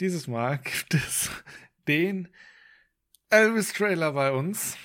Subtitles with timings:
[0.00, 1.30] Dieses Mal gibt es
[1.88, 2.28] den
[3.30, 4.76] Elvis-Trailer bei uns.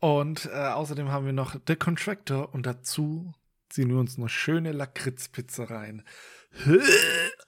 [0.00, 3.32] Und äh, außerdem haben wir noch The Contractor und dazu
[3.70, 6.04] ziehen wir uns noch schöne Lakritzpizza rein.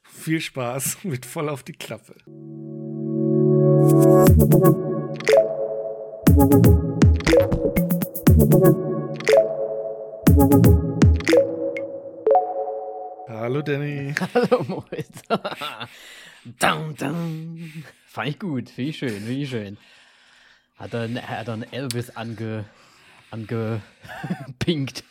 [0.04, 2.14] Viel Spaß mit voll auf die Klappe.
[13.48, 14.14] Hallo Danny.
[14.34, 15.22] Hallo Moritz.
[16.44, 17.84] dun, dun.
[18.04, 19.78] Fand ich gut, finde ich schön, finde ich schön.
[20.76, 22.66] Hat er, hat einen Elvis ange,
[23.30, 25.02] angepinkt.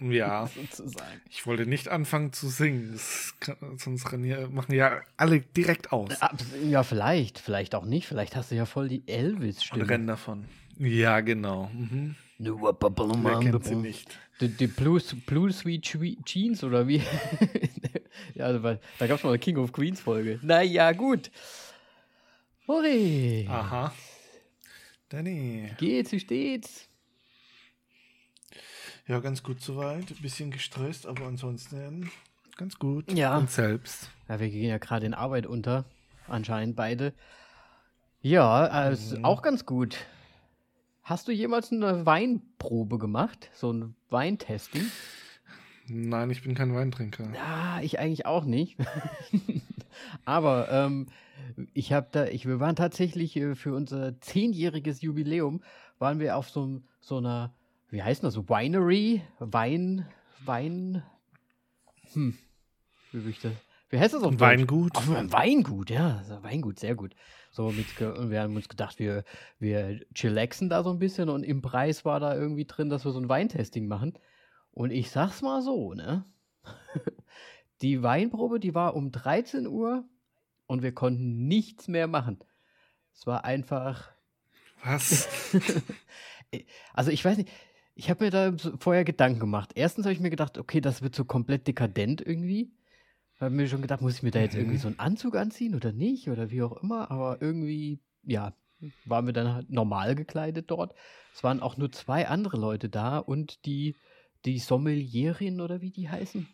[0.00, 1.22] ja, sozusagen.
[1.30, 3.00] Ich wollte nicht anfangen zu singen,
[3.40, 6.12] kann, sonst machen ja alle direkt aus.
[6.62, 8.06] Ja, vielleicht, vielleicht auch nicht.
[8.06, 9.82] Vielleicht hast du ja voll die Elvis-Stimme.
[9.82, 10.44] Und rennen davon.
[10.76, 11.70] Ja, genau.
[11.72, 12.16] Mhm.
[12.38, 14.18] Wer kennt sie nicht?
[14.40, 15.82] Die, die Blue, Blue Sweet
[16.24, 17.02] Jeans oder wie?
[18.34, 20.38] ja, also, da gab es mal eine King of Queens Folge.
[20.42, 21.30] Naja, gut.
[22.68, 23.46] Hori.
[23.48, 23.92] Aha.
[25.08, 25.70] Danny.
[25.78, 26.88] Geht's, wie steht's?
[29.06, 30.10] Ja, ganz gut soweit.
[30.10, 32.10] Ein bisschen gestresst, aber ansonsten
[32.56, 33.12] ganz gut.
[33.12, 33.38] Ja.
[33.38, 34.10] Und selbst.
[34.28, 35.84] Ja, wir gehen ja gerade in Arbeit unter.
[36.26, 37.14] Anscheinend beide.
[38.20, 39.24] Ja, also mhm.
[39.24, 39.98] auch ganz gut.
[41.06, 43.48] Hast du jemals eine Weinprobe gemacht?
[43.54, 44.90] So ein Weintesting?
[45.86, 47.28] Nein, ich bin kein Weintrinker.
[47.32, 48.76] Ja, ich eigentlich auch nicht.
[50.24, 51.06] Aber ähm,
[51.74, 55.62] ich habe da, ich, wir waren tatsächlich äh, für unser zehnjähriges Jubiläum,
[56.00, 57.54] waren wir auf so, so einer,
[57.90, 60.06] wie heißt das, Winery, Wein,
[60.44, 61.04] Wein,
[62.14, 62.36] hm,
[63.12, 63.52] wie will ich das,
[63.90, 64.96] wie heißt das auf Weingut?
[64.96, 67.14] Auf ein Weingut, ja, Weingut, sehr gut.
[67.56, 69.24] So mit, und wir haben uns gedacht, wir,
[69.58, 73.12] wir chillaxen da so ein bisschen und im Preis war da irgendwie drin, dass wir
[73.12, 74.12] so ein Weintesting machen.
[74.72, 76.26] Und ich sag's mal so, ne?
[77.80, 80.04] Die Weinprobe, die war um 13 Uhr
[80.66, 82.40] und wir konnten nichts mehr machen.
[83.14, 84.10] Es war einfach.
[84.84, 85.26] Was?
[86.92, 87.50] also ich weiß nicht,
[87.94, 89.72] ich habe mir da vorher Gedanken gemacht.
[89.74, 92.70] Erstens habe ich mir gedacht, okay, das wird so komplett dekadent irgendwie.
[93.38, 94.60] Habe mir schon gedacht, muss ich mir da jetzt mhm.
[94.60, 97.10] irgendwie so einen Anzug anziehen oder nicht oder wie auch immer.
[97.10, 98.54] Aber irgendwie, ja,
[99.04, 100.94] waren wir dann halt normal gekleidet dort.
[101.34, 103.96] Es waren auch nur zwei andere Leute da und die,
[104.44, 106.48] die Sommelierin oder wie die heißen.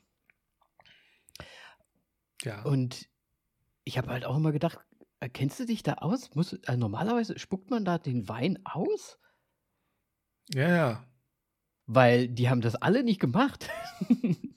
[2.42, 2.62] Ja.
[2.62, 3.08] Und
[3.84, 4.78] ich habe halt auch immer gedacht,
[5.20, 6.34] erkennst du dich da aus?
[6.34, 9.18] Muss, also normalerweise spuckt man da den Wein aus?
[10.52, 11.06] Ja, ja.
[11.86, 13.68] Weil die haben das alle nicht gemacht.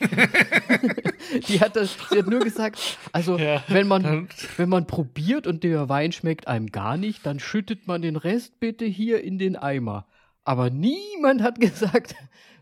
[1.48, 5.64] die hat das, sie hat nur gesagt, also ja, wenn man, wenn man probiert und
[5.64, 9.56] der Wein schmeckt einem gar nicht, dann schüttet man den Rest bitte hier in den
[9.56, 10.06] Eimer.
[10.44, 12.14] Aber niemand hat gesagt,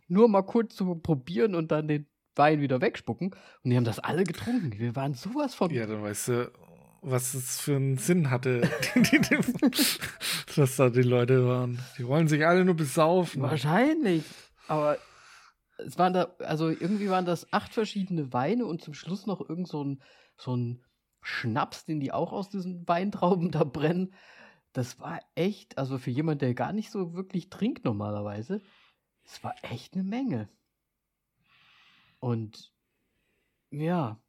[0.08, 3.30] nur mal kurz zu probieren und dann den Wein wieder wegspucken.
[3.64, 4.78] Und die haben das alle getrunken.
[4.78, 5.70] Wir waren sowas von.
[5.70, 6.52] Ja, dann weißt du,
[7.02, 8.68] was es für einen Sinn hatte,
[10.56, 11.78] dass da die Leute waren.
[11.98, 13.42] Die wollen sich alle nur besaufen.
[13.42, 14.24] Wahrscheinlich.
[14.66, 14.98] Aber
[15.78, 19.68] es waren da, also irgendwie waren das acht verschiedene Weine und zum Schluss noch irgend
[19.68, 20.02] so ein,
[20.36, 20.84] so ein
[21.22, 24.14] Schnaps, den die auch aus diesen Weintrauben da brennen.
[24.72, 28.60] Das war echt, also für jemand, der gar nicht so wirklich trinkt normalerweise,
[29.24, 30.48] es war echt eine Menge.
[32.20, 32.72] Und
[33.70, 34.20] ja,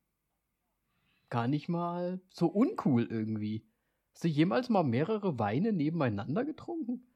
[1.29, 3.65] gar nicht mal so uncool irgendwie.
[4.13, 7.08] Hast du jemals mal mehrere Weine nebeneinander getrunken?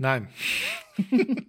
[0.00, 0.28] Nein.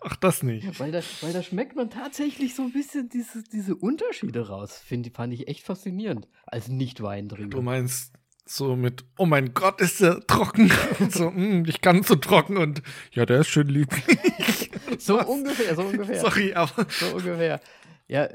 [0.00, 0.80] Ach, das nicht.
[0.80, 4.82] Weil da, weil da schmeckt man tatsächlich so ein bisschen diese, diese Unterschiede raus.
[4.84, 6.26] Find, fand ich echt faszinierend.
[6.44, 7.50] Als Nicht-Weintrinker.
[7.56, 8.12] Du meinst
[8.46, 10.72] so mit, oh mein Gott, ist der trocken.
[11.08, 14.02] so, mm, ich kann so trocken und ja, der ist schön lieblich.
[14.98, 16.18] so ungefähr, so ungefähr.
[16.18, 16.86] Sorry, aber.
[16.90, 17.60] So ungefähr.
[18.08, 18.28] Ja,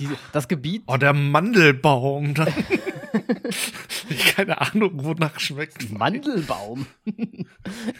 [0.00, 0.82] die, das Gebiet.
[0.88, 2.34] Oh, der Mandelbaum.
[4.08, 5.90] Ich keine Ahnung, wonach schmeckt.
[5.90, 6.86] Mandelbaum.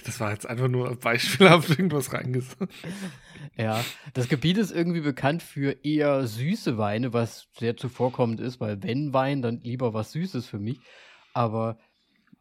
[0.05, 2.73] das war jetzt einfach nur beispielhaft irgendwas reingesagt.
[3.57, 3.85] Ja,
[4.15, 9.13] das Gebiet ist irgendwie bekannt für eher süße Weine, was sehr zuvorkommend ist, weil wenn
[9.13, 10.79] Wein, dann lieber was Süßes für mich.
[11.35, 11.79] Aber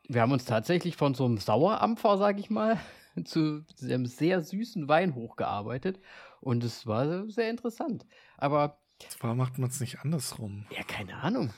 [0.07, 2.79] wir haben uns tatsächlich von so einem Sauerampfer, sag ich mal,
[3.25, 5.99] zu einem sehr süßen Wein hochgearbeitet.
[6.39, 8.05] Und es war sehr interessant.
[8.37, 8.79] Aber
[9.19, 10.65] Warum macht man es nicht andersrum?
[10.75, 11.51] Ja, keine Ahnung.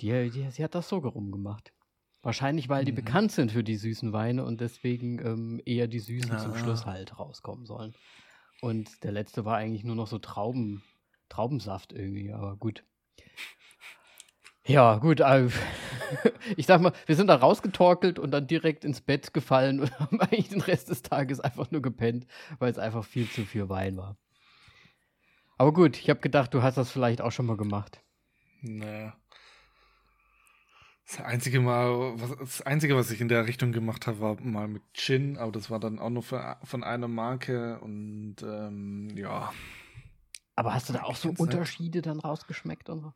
[0.00, 1.72] Die, die, sie hat das so gemacht.
[2.22, 2.96] Wahrscheinlich, weil die mhm.
[2.96, 6.38] bekannt sind für die süßen Weine und deswegen ähm, eher die Süßen ah.
[6.38, 7.94] zum Schluss halt rauskommen sollen.
[8.60, 10.82] Und der letzte war eigentlich nur noch so Trauben,
[11.28, 12.82] Traubensaft irgendwie, aber gut.
[14.66, 15.20] Ja, gut.
[15.20, 15.48] Äh,
[16.56, 20.20] ich sag mal, wir sind da rausgetorkelt und dann direkt ins Bett gefallen und haben
[20.20, 22.26] eigentlich den Rest des Tages einfach nur gepennt,
[22.58, 24.16] weil es einfach viel zu viel Wein war.
[25.58, 28.00] Aber gut, ich habe gedacht, du hast das vielleicht auch schon mal gemacht.
[28.62, 29.16] Naja.
[31.06, 34.66] Das einzige Mal, was, das einzige, was ich in der Richtung gemacht habe, war mal
[34.66, 39.52] mit Gin, aber das war dann auch nur für, von einer Marke und ähm, ja.
[40.56, 43.12] Aber hast du da auch so Unterschiede dann rausgeschmeckt und so?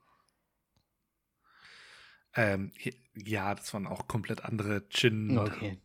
[2.35, 2.71] Ähm,
[3.15, 5.81] ja, das waren auch komplett andere Gin-Arten,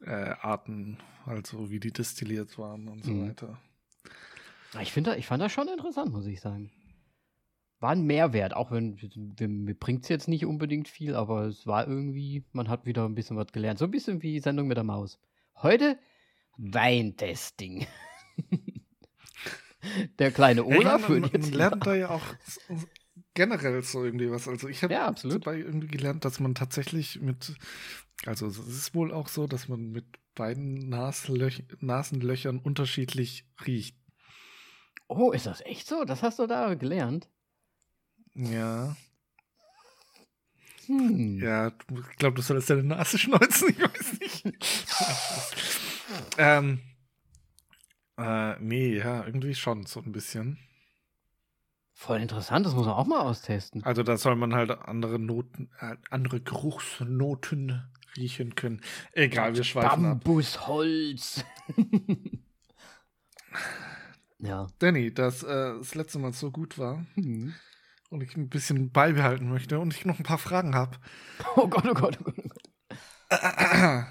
[0.00, 0.10] okay.
[0.10, 3.30] äh, also wie die destilliert waren und so mhm.
[3.30, 3.58] weiter.
[4.82, 6.70] Ich, finde, ich fand das schon interessant, muss ich sagen
[7.84, 8.98] war ein Mehrwert, auch wenn
[9.38, 13.14] mir bringt es jetzt nicht unbedingt viel, aber es war irgendwie, man hat wieder ein
[13.14, 13.78] bisschen was gelernt.
[13.78, 15.18] So ein bisschen wie Sendung mit der Maus.
[15.56, 15.98] Heute
[16.56, 17.86] Weintesting.
[20.18, 22.22] der kleine Olaf ja, man, man, man lernt da ja auch
[23.34, 24.48] generell so irgendwie was.
[24.48, 27.54] Also ich habe ja, dabei irgendwie gelernt, dass man tatsächlich mit,
[28.24, 33.98] also es ist wohl auch so, dass man mit beiden Nasenlöch Nasenlöchern unterschiedlich riecht.
[35.06, 36.06] Oh, ist das echt so?
[36.06, 37.28] Das hast du da gelernt?
[38.34, 38.96] Ja.
[40.86, 41.40] Hm.
[41.40, 44.58] Ja, ich glaube, du sollst deine Nase schneuzen, ich weiß nicht.
[46.38, 46.80] ähm,
[48.18, 50.58] äh, nee, ja, irgendwie schon, so ein bisschen.
[51.92, 53.82] Voll interessant, das muss man auch mal austesten.
[53.84, 57.82] Also da soll man halt andere Noten, äh, andere Geruchsnoten
[58.16, 58.82] riechen können.
[59.12, 61.44] Egal, wir schweifen Bambusholz.
[64.38, 64.66] ja.
[64.80, 67.54] Danny, das äh, das letzte Mal so gut war, mhm
[68.14, 70.96] und ich ein bisschen beibehalten möchte und ich noch ein paar Fragen habe.
[71.56, 72.36] Oh Gott, oh Gott, oh Gott.
[73.30, 74.06] Oh Gott.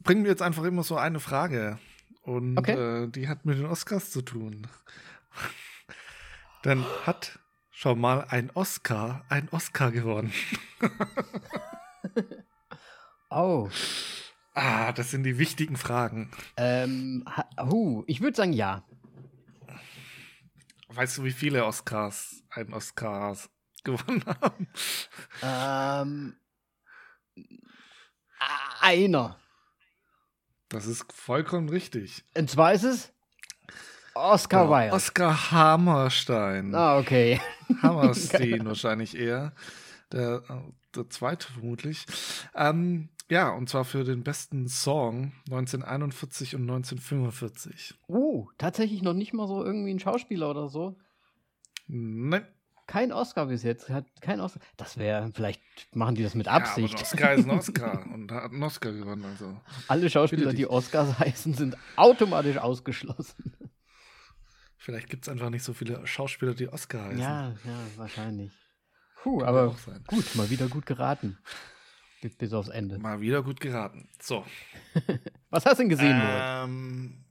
[0.00, 1.78] bringen wir jetzt einfach immer so eine Frage.
[2.22, 3.04] Und okay.
[3.04, 4.66] äh, die hat mit den Oscars zu tun.
[6.62, 7.38] Dann hat
[7.70, 10.32] schon mal ein Oscar ein Oscar gewonnen.
[13.30, 13.70] oh.
[14.52, 16.30] Ah, das sind die wichtigen Fragen.
[16.58, 17.24] Ähm,
[17.58, 18.84] uh, ich würde sagen ja.
[20.92, 23.48] Weißt du, wie viele Oscars ein Oscars
[23.84, 24.68] gewonnen haben?
[25.42, 26.36] Ähm,
[28.80, 29.38] einer.
[30.68, 32.24] Das ist vollkommen richtig.
[32.36, 33.12] Und zwar ist es
[34.14, 34.94] Oscar ja, Wilde.
[34.94, 36.74] Oscar Hammerstein.
[36.74, 37.40] Ah, okay.
[37.82, 39.52] Hammerstein wahrscheinlich eher.
[40.12, 40.42] Der,
[40.94, 42.04] der zweite vermutlich.
[42.54, 47.94] Ähm, ja, und zwar für den besten Song 1941 und 1945.
[48.08, 50.96] Oh, tatsächlich noch nicht mal so irgendwie ein Schauspieler oder so.
[51.86, 52.46] Nein.
[52.88, 53.88] Kein Oscar bis jetzt.
[53.88, 54.60] Hat kein Oscar.
[54.76, 55.62] Das wäre, vielleicht
[55.94, 56.92] machen die das mit Absicht.
[56.92, 59.24] Ja, aber Oscar ist ein Oscar und hat einen Oscar gewonnen.
[59.24, 59.60] Also.
[59.86, 63.54] Alle Schauspieler, die Oscars heißen, sind automatisch ausgeschlossen.
[64.76, 67.20] Vielleicht gibt es einfach nicht so viele Schauspieler, die Oscar heißen.
[67.20, 68.50] Ja, ja, wahrscheinlich.
[69.22, 69.76] Puh, aber
[70.08, 71.38] gut, mal wieder gut geraten.
[72.38, 72.98] Bis aufs Ende.
[72.98, 74.08] Mal wieder gut geraten.
[74.20, 74.44] So.
[75.50, 77.24] Was hast du denn gesehen, ähm,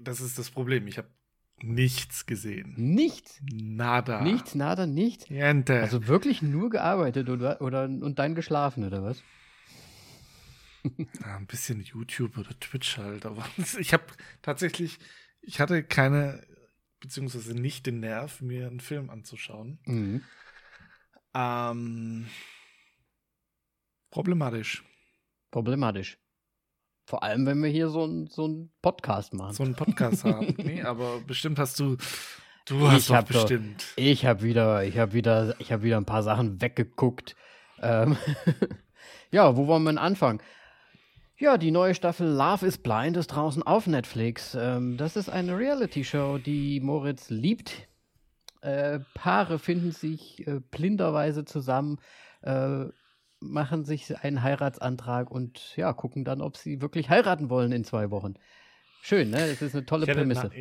[0.00, 0.86] Das ist das Problem.
[0.86, 1.08] Ich habe
[1.62, 2.74] nichts gesehen.
[2.76, 3.40] Nichts?
[3.50, 4.20] Nada.
[4.20, 5.30] Nichts, nada, nichts?
[5.30, 5.80] Niente.
[5.80, 9.22] Also wirklich nur gearbeitet oder, oder und dann geschlafen, oder was?
[10.98, 13.24] Ja, ein bisschen YouTube oder Twitch halt.
[13.24, 13.46] Aber
[13.78, 14.04] ich habe
[14.42, 14.98] tatsächlich,
[15.40, 16.46] ich hatte keine,
[17.00, 19.78] beziehungsweise nicht den Nerv, mir einen Film anzuschauen.
[19.86, 20.22] Mhm.
[21.32, 22.26] Ähm,
[24.14, 24.84] Problematisch.
[25.50, 26.18] Problematisch.
[27.04, 29.54] Vor allem, wenn wir hier so, ein, so einen Podcast machen.
[29.54, 30.54] So einen Podcast haben.
[30.64, 31.96] Nee, aber bestimmt hast du.
[32.64, 33.82] Du hast ich doch bestimmt.
[33.82, 37.34] Doch, ich habe wieder, ich habe wieder, ich habe wieder ein paar Sachen weggeguckt.
[37.82, 38.16] Ähm
[39.32, 40.40] ja, wo wollen wir denn anfangen?
[41.36, 44.54] Ja, die neue Staffel Love is Blind ist draußen auf Netflix.
[44.54, 47.88] Ähm, das ist eine Reality-Show, die Moritz liebt.
[48.60, 51.98] Äh, Paare finden sich äh, blinderweise zusammen,
[52.42, 52.84] äh,
[53.44, 58.10] machen sich einen Heiratsantrag und ja, gucken dann, ob sie wirklich heiraten wollen in zwei
[58.10, 58.34] Wochen.
[59.02, 59.48] Schön, ne?
[59.48, 60.46] Das ist eine tolle Prämisse.
[60.46, 60.54] Nach,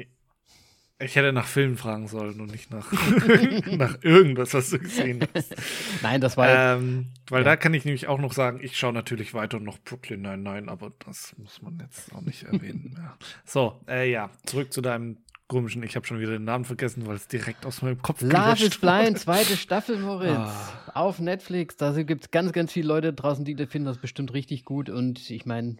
[0.99, 2.91] ich hätte nach Filmen fragen sollen und nicht nach,
[3.71, 5.55] nach irgendwas, was du gesehen hast.
[6.01, 6.47] Nein, das war.
[6.49, 7.45] Ähm, weil ja.
[7.45, 10.69] da kann ich nämlich auch noch sagen, ich schaue natürlich weiter noch Brooklyn Nein, nein,
[10.69, 12.95] aber das muss man jetzt auch nicht erwähnen.
[12.97, 13.17] ja.
[13.45, 17.15] So, äh, ja, zurück zu deinem komischen, ich habe schon wieder den Namen vergessen, weil
[17.15, 20.31] es direkt aus meinem Kopf Love is Blind, zweite Staffel, Moritz.
[20.31, 20.82] Ah.
[20.93, 21.75] Auf Netflix.
[21.75, 24.89] Da gibt es ganz, ganz viele Leute draußen, die finden das bestimmt richtig gut.
[24.89, 25.77] Und ich meine,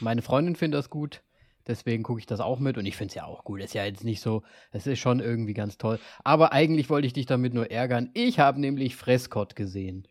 [0.00, 1.22] meine Freundin findet das gut.
[1.66, 3.60] Deswegen gucke ich das auch mit und ich finde es ja auch gut.
[3.60, 5.98] Ist ja jetzt nicht so, es ist schon irgendwie ganz toll.
[6.24, 8.10] Aber eigentlich wollte ich dich damit nur ärgern.
[8.14, 10.08] Ich habe nämlich Frescott gesehen.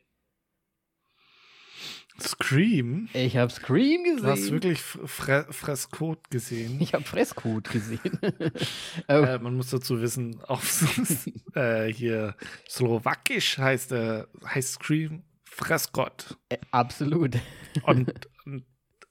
[2.19, 3.09] Scream?
[3.13, 4.23] Ich habe Scream gesehen.
[4.23, 6.79] Du hast wirklich Fre Frescot gesehen.
[6.81, 8.19] Ich habe Frescot gesehen.
[9.07, 10.85] äh, man muss dazu wissen, auf
[11.55, 12.35] äh, hier
[12.67, 16.37] slowakisch heißt, äh, heißt Scream Frescot.
[16.49, 17.37] Äh, absolut.
[17.83, 18.11] und,
[18.45, 18.65] und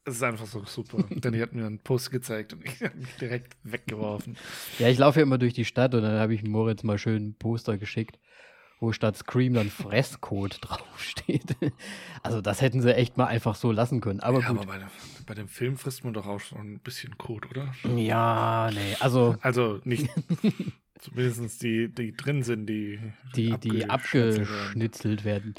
[0.05, 1.05] es ist einfach so super.
[1.11, 4.37] Denn die hat mir einen Post gezeigt und ich habe mich direkt weggeworfen.
[4.79, 7.29] Ja, ich laufe ja immer durch die Stadt und dann habe ich Moritz mal schön
[7.29, 8.19] ein Poster geschickt,
[8.81, 11.57] wo statt Scream dann Fresscode draufsteht.
[12.23, 14.21] Also das hätten sie echt mal einfach so lassen können.
[14.21, 14.59] Aber ja, gut.
[14.59, 14.87] aber bei,
[15.27, 17.75] bei, dem Film frisst man doch auch schon ein bisschen Code, oder?
[17.97, 19.37] Ja, nee, also.
[19.41, 20.09] Also nicht.
[20.99, 23.01] zumindest die, die drin sind, die.
[23.35, 25.55] Die, die abgeschnitzelt werden.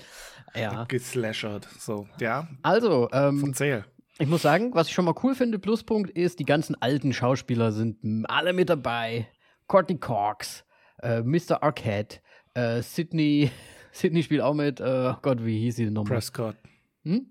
[0.56, 0.72] Ja.
[0.82, 1.68] Abgeslashert.
[1.78, 2.48] So, ja.
[2.62, 3.86] Also, ähm, Erzähl.
[4.22, 7.72] Ich muss sagen, was ich schon mal cool finde, Pluspunkt ist, die ganzen alten Schauspieler
[7.72, 9.30] sind alle mit dabei.
[9.68, 10.66] Courtney Cox,
[11.02, 11.64] äh, Mr.
[11.64, 12.20] Arquette,
[12.54, 13.52] äh, Sydney,
[13.92, 16.16] Sydney spielt auch mit, äh, oh Gott, wie hieß sie nochmal?
[16.18, 16.56] Prescott.
[17.04, 17.28] Hm?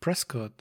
[0.00, 0.52] Prescott.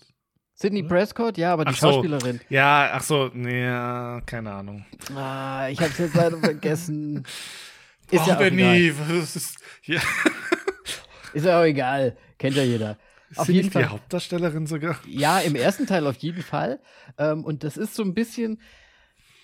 [0.53, 1.91] Sydney Prescott, ja, aber die Ach so.
[1.91, 2.39] Schauspielerin.
[2.49, 4.85] Ja, ach so, nee, ja, keine Ahnung.
[5.15, 7.25] Ah, ich hab's jetzt leider vergessen.
[8.11, 8.95] Ist oh, ja auch Benny, egal.
[9.21, 9.99] was ist, ja.
[11.33, 12.17] Ist ja auch egal.
[12.37, 12.97] Kennt ja jeder.
[13.29, 13.83] Ist Auf jeden nicht Fall.
[13.83, 14.99] die Hauptdarstellerin sogar?
[15.07, 16.79] Ja, im ersten Teil auf jeden Fall.
[17.17, 18.59] Ähm, und das ist so ein bisschen,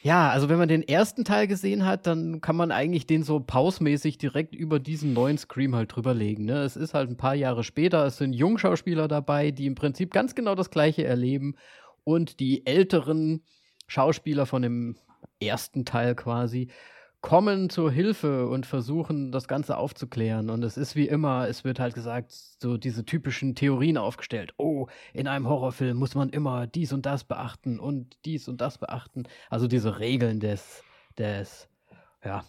[0.08, 3.42] ja, also wenn man den ersten Teil gesehen hat, dann kann man eigentlich den so
[3.42, 6.46] pausmäßig direkt über diesen neuen Scream halt drüberlegen.
[6.46, 6.62] Ne?
[6.62, 10.34] Es ist halt ein paar Jahre später, es sind Jungschauspieler dabei, die im Prinzip ganz
[10.34, 11.56] genau das Gleiche erleben.
[12.06, 13.44] Und die älteren
[13.88, 14.96] Schauspieler von dem
[15.42, 16.70] ersten Teil quasi
[17.22, 20.50] kommen zur Hilfe und versuchen, das Ganze aufzuklären.
[20.50, 24.54] Und es ist wie immer, es wird halt gesagt, so diese typischen Theorien aufgestellt.
[24.58, 28.78] Oh, in einem Horrorfilm muss man immer dies und das beachten und dies und das
[28.78, 29.24] beachten.
[29.50, 30.84] Also diese Regeln des,
[31.18, 31.68] des
[32.24, 32.44] ja,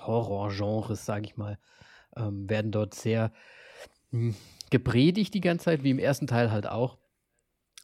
[0.00, 1.58] Horrorgenres, sage ich mal,
[2.16, 3.32] ähm, werden dort sehr
[4.10, 4.34] mh,
[4.70, 6.98] gepredigt die ganze Zeit, wie im ersten Teil halt auch.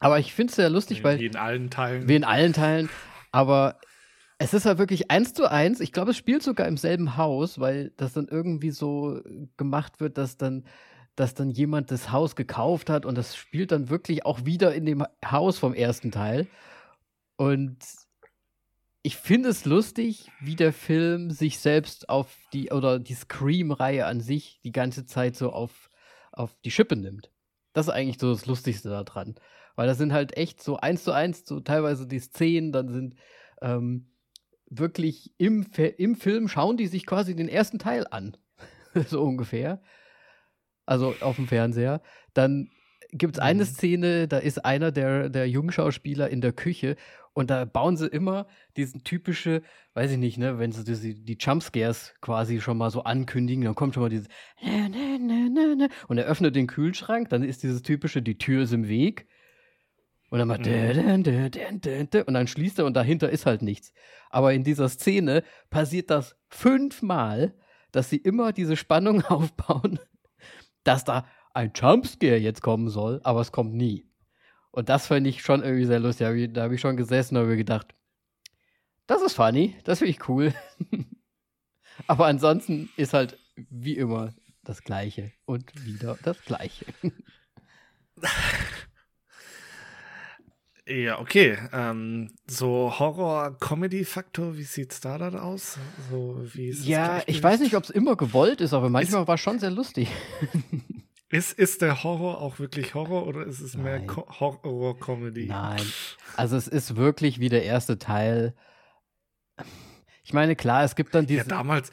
[0.01, 2.09] Aber ich finde es sehr lustig, weil Wie in allen Teilen.
[2.09, 2.91] wie in allen Teilen.
[3.31, 3.79] Aber
[4.39, 5.81] es ist halt wirklich eins zu eins.
[5.81, 9.21] Ich glaube, es spielt sogar im selben Haus, weil das dann irgendwie so
[9.57, 10.65] gemacht wird, dass dann,
[11.15, 14.87] dass dann jemand das Haus gekauft hat und das spielt dann wirklich auch wieder in
[14.87, 16.49] dem Haus vom ersten Teil.
[17.37, 17.79] Und
[19.03, 24.21] ich finde es lustig, wie der Film sich selbst auf die, oder die Scream-Reihe an
[24.21, 25.91] sich die ganze Zeit so auf,
[26.33, 27.31] auf die Schippe nimmt.
[27.75, 29.35] Das ist eigentlich so das Lustigste daran.
[29.77, 33.15] Weil das sind halt echt so eins zu eins, so teilweise die Szenen, dann sind
[33.61, 34.07] ähm,
[34.71, 35.67] wirklich im,
[35.99, 38.37] im Film schauen die sich quasi den ersten Teil an.
[39.09, 39.83] so ungefähr.
[40.87, 42.03] Also auf dem Fernseher.
[42.35, 42.71] Dann
[43.13, 43.69] gibt es eine Mhm.
[43.69, 46.97] Szene, da ist einer der, der Jungschauspieler in der Küche
[47.33, 49.63] und da bauen sie immer diesen typische,
[49.95, 53.75] weiß ich nicht, ne, wenn sie diese, die Jumpscares quasi schon mal so ankündigen, dann
[53.75, 54.29] kommt schon mal dieses
[56.09, 59.27] und er öffnet den Kühlschrank, dann ist dieses typische, die Tür ist im Weg.
[60.31, 62.23] Und dann macht Mhm.
[62.27, 63.93] und dann schließt er und dahinter ist halt nichts.
[64.31, 67.55] Aber in dieser Szene passiert das fünfmal,
[67.93, 70.01] dass sie immer diese Spannung aufbauen,
[70.83, 74.09] dass da ein Jumpscare jetzt kommen soll, aber es kommt nie.
[74.73, 76.53] Und das fand ich schon irgendwie sehr lustig.
[76.53, 77.95] Da habe ich schon gesessen und habe gedacht,
[79.07, 80.53] das ist funny, das finde ich cool.
[82.09, 86.87] aber ansonsten ist halt wie immer das Gleiche und wieder das Gleiche.
[90.87, 91.57] Ja, okay.
[91.73, 95.79] Ähm, so Horror-Comedy-Faktor, wie sieht's da dann aus?
[96.11, 99.37] So, wie ist Ja, ich weiß nicht, ob es immer gewollt ist, aber manchmal war
[99.37, 100.09] es schon sehr lustig.
[101.31, 104.07] Ist, ist der Horror auch wirklich Horror oder ist es mehr Nein.
[104.07, 105.47] Ko Horror-Comedy?
[105.47, 105.83] Nein.
[106.37, 108.55] Also es ist wirklich wie der erste Teil.
[110.23, 111.41] Ich meine, klar, es gibt dann diese.
[111.41, 111.91] Ja, damals,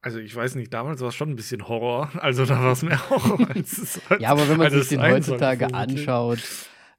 [0.00, 2.10] also ich weiß nicht, damals war es schon ein bisschen Horror.
[2.20, 5.02] Also da war es mehr Horror als es ja, aber wenn man als sich den
[5.02, 6.38] heutzutage anschaut,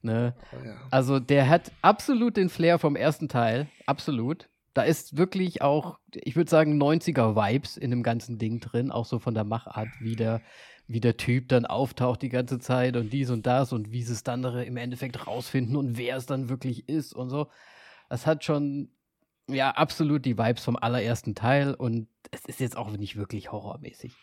[0.02, 0.36] ne?
[0.66, 0.76] Ja.
[0.92, 3.68] Also der hat absolut den Flair vom ersten Teil.
[3.86, 4.50] Absolut.
[4.74, 9.18] Da ist wirklich auch, ich würde sagen, 90er-Vibes in dem ganzen Ding drin, auch so
[9.20, 10.42] von der Machart, wie der,
[10.88, 14.14] wie der Typ dann auftaucht die ganze Zeit und dies und das und wie sie
[14.14, 17.48] es dann im Endeffekt rausfinden und wer es dann wirklich ist und so.
[18.10, 18.90] Das hat schon,
[19.50, 24.14] ja, absolut die Vibes vom allerersten Teil und es ist jetzt auch nicht wirklich horrormäßig.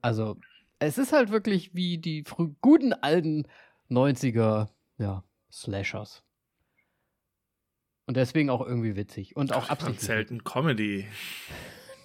[0.00, 0.36] Also,
[0.78, 2.24] es ist halt wirklich wie die
[2.60, 3.46] guten alten
[3.92, 4.68] 90er,
[4.98, 6.22] ja, Slashers.
[8.06, 9.36] Und deswegen auch irgendwie witzig.
[9.36, 10.00] Und auch absichtlich.
[10.00, 11.06] selten Comedy.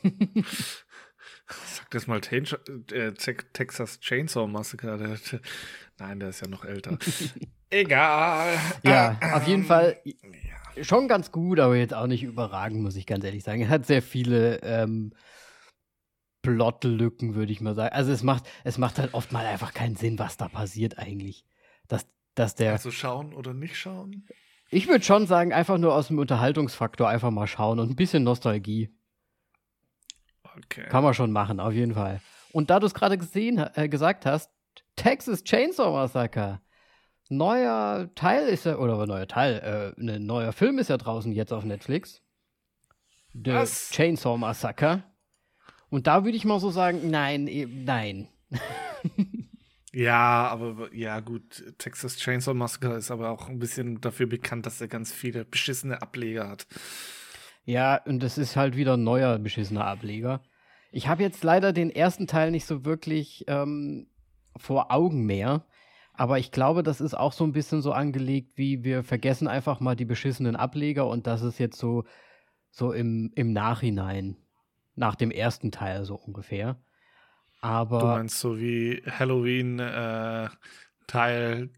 [1.47, 5.17] Sag das mal äh, Te- Texas Chainsaw Massacre.
[5.97, 6.97] Nein, der ist ja noch älter.
[7.69, 8.57] Egal.
[8.83, 10.83] Ja, auf jeden ähm, Fall Ja.
[10.83, 13.61] schon ganz gut, aber jetzt auch nicht überragend, muss ich ganz ehrlich sagen.
[13.61, 15.13] Er hat sehr viele ähm,
[16.41, 17.93] Plotlücken, würde ich mal sagen.
[17.93, 21.45] Also es macht, es macht halt oft mal einfach keinen Sinn, was da passiert eigentlich.
[21.87, 22.73] Dass, dass der.
[22.73, 24.27] Also schauen oder nicht schauen?
[24.69, 28.23] ich würde schon sagen, einfach nur aus dem Unterhaltungsfaktor einfach mal schauen und ein bisschen
[28.23, 28.93] Nostalgie.
[30.43, 30.87] Okay.
[30.89, 32.19] Kann man schon machen, auf jeden Fall.
[32.51, 34.51] Und da du es gerade gesehen, äh, gesagt hast,
[34.95, 36.61] Texas Chainsaw Massacre.
[37.29, 41.31] neuer Teil ist ja, oder neuer Teil, äh, ein ne, neuer Film ist ja draußen
[41.31, 42.21] jetzt auf Netflix.
[43.33, 43.91] The Was?
[43.91, 45.03] Chainsaw Massacre.
[45.89, 48.27] Und da würde ich mal so sagen, nein, eh, nein.
[49.97, 54.79] ja, aber ja, gut, Texas Chainsaw Massacre ist aber auch ein bisschen dafür bekannt, dass
[54.79, 56.67] er ganz viele beschissene Ableger hat.
[57.65, 60.43] Ja, und das ist halt wieder ein neuer beschissener Ableger.
[60.91, 64.07] Ich habe jetzt leider den ersten Teil nicht so wirklich ähm,
[64.55, 65.65] vor Augen mehr.
[66.13, 69.79] Aber ich glaube, das ist auch so ein bisschen so angelegt, wie wir vergessen einfach
[69.79, 72.03] mal die beschissenen Ableger und das ist jetzt so,
[72.69, 74.37] so im, im Nachhinein,
[74.95, 76.77] nach dem ersten Teil so ungefähr.
[77.61, 77.99] Aber.
[77.99, 80.49] Du meinst so wie Halloween äh,
[81.07, 81.69] Teil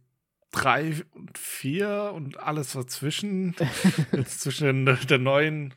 [0.51, 3.55] 3 und 4 und alles dazwischen,
[4.11, 5.73] jetzt zwischen der neuen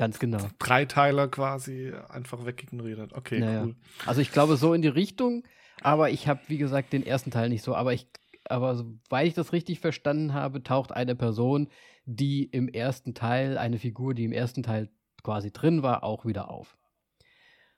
[0.00, 0.38] Ganz genau.
[0.58, 3.12] Dreiteiler quasi einfach wegignoriert hat.
[3.12, 3.64] Okay, naja.
[3.64, 3.76] cool.
[4.06, 5.44] Also ich glaube so in die Richtung,
[5.82, 7.74] aber ich habe, wie gesagt, den ersten Teil nicht so.
[7.74, 8.06] Aber ich,
[8.44, 11.68] aber soweit ich das richtig verstanden habe, taucht eine Person,
[12.06, 14.88] die im ersten Teil, eine Figur, die im ersten Teil
[15.22, 16.78] quasi drin war, auch wieder auf.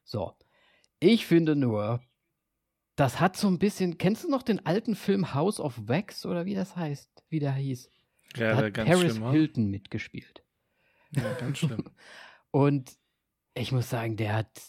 [0.04, 0.32] So.
[1.02, 2.00] Ich finde nur,
[2.94, 3.98] das hat so ein bisschen.
[3.98, 7.24] Kennst du noch den alten Film House of Wax oder wie das heißt?
[7.28, 7.90] Wie der hieß?
[8.36, 10.44] Ja, da hat ganz Paris schlimm, Hilton mitgespielt.
[11.10, 11.90] Ja, ganz schlimm.
[12.52, 12.92] Und
[13.54, 14.62] ich muss sagen, der hat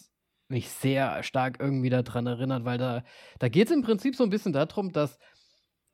[0.47, 3.03] mich sehr stark irgendwie daran erinnert, weil da,
[3.37, 5.19] da geht es im Prinzip so ein bisschen darum, dass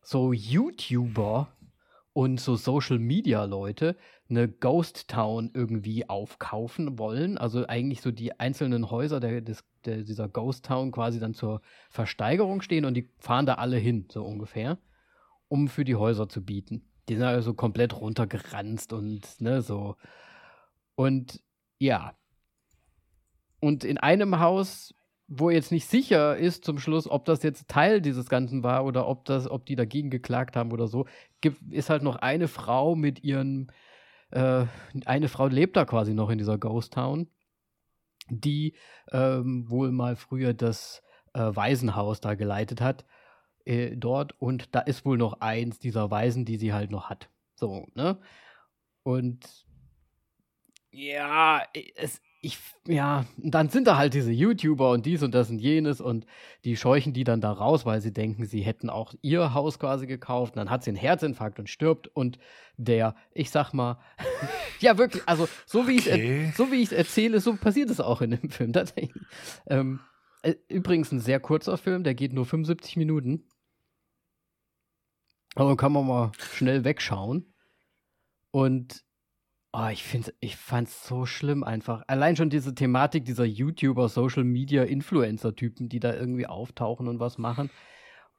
[0.02, 1.54] so YouTuber
[2.14, 3.98] und so Social Media Leute
[4.30, 7.38] eine Ghost Town irgendwie aufkaufen wollen.
[7.38, 11.62] Also eigentlich so die einzelnen Häuser der, des, der, dieser Ghost Town quasi dann zur
[11.90, 14.78] Versteigerung stehen und die fahren da alle hin, so ungefähr,
[15.48, 16.84] um für die Häuser zu bieten.
[17.08, 19.96] Die sind also komplett runtergeranzt und ne, so
[20.96, 21.42] und
[21.80, 22.14] ja.
[23.62, 24.94] Und in einem Haus,
[25.28, 29.08] wo jetzt nicht sicher ist zum Schluss, ob das jetzt Teil dieses Ganzen war oder
[29.08, 31.06] ob das, ob die dagegen geklagt haben oder so,
[31.42, 33.72] gibt, ist halt noch eine Frau mit ihren,
[34.32, 34.66] äh,
[35.06, 37.28] eine Frau lebt da quasi noch in dieser Ghost Town,
[38.30, 38.76] die
[39.12, 41.02] ähm, wohl mal früher das
[41.34, 43.06] äh, Waisenhaus da geleitet hat
[43.66, 47.30] äh, dort und da ist wohl noch eins dieser Waisen, die sie halt noch hat.
[47.56, 48.20] So, ne?
[49.04, 49.66] Und
[50.92, 51.64] ja,
[51.96, 56.00] es, ich, ja, dann sind da halt diese YouTuber und dies und das und jenes
[56.00, 56.26] und
[56.64, 60.08] die scheuchen die dann da raus, weil sie denken, sie hätten auch ihr Haus quasi
[60.08, 60.54] gekauft.
[60.54, 62.40] Und dann hat sie einen Herzinfarkt und stirbt und
[62.78, 64.00] der, ich sag mal,
[64.80, 66.48] ja wirklich, also so wie okay.
[66.50, 69.12] ich so wie ich es erzähle, so passiert es auch in dem Film tatsächlich.
[69.68, 70.00] Ähm,
[70.42, 73.44] äh, übrigens ein sehr kurzer Film, der geht nur 75 Minuten.
[75.56, 77.54] Aber kann man mal schnell wegschauen.
[78.52, 79.04] Und
[79.72, 82.04] Oh, ich finde, ich fand's so schlimm einfach.
[82.08, 87.38] Allein schon diese Thematik dieser YouTuber, Social Media, Influencer-Typen, die da irgendwie auftauchen und was
[87.38, 87.70] machen.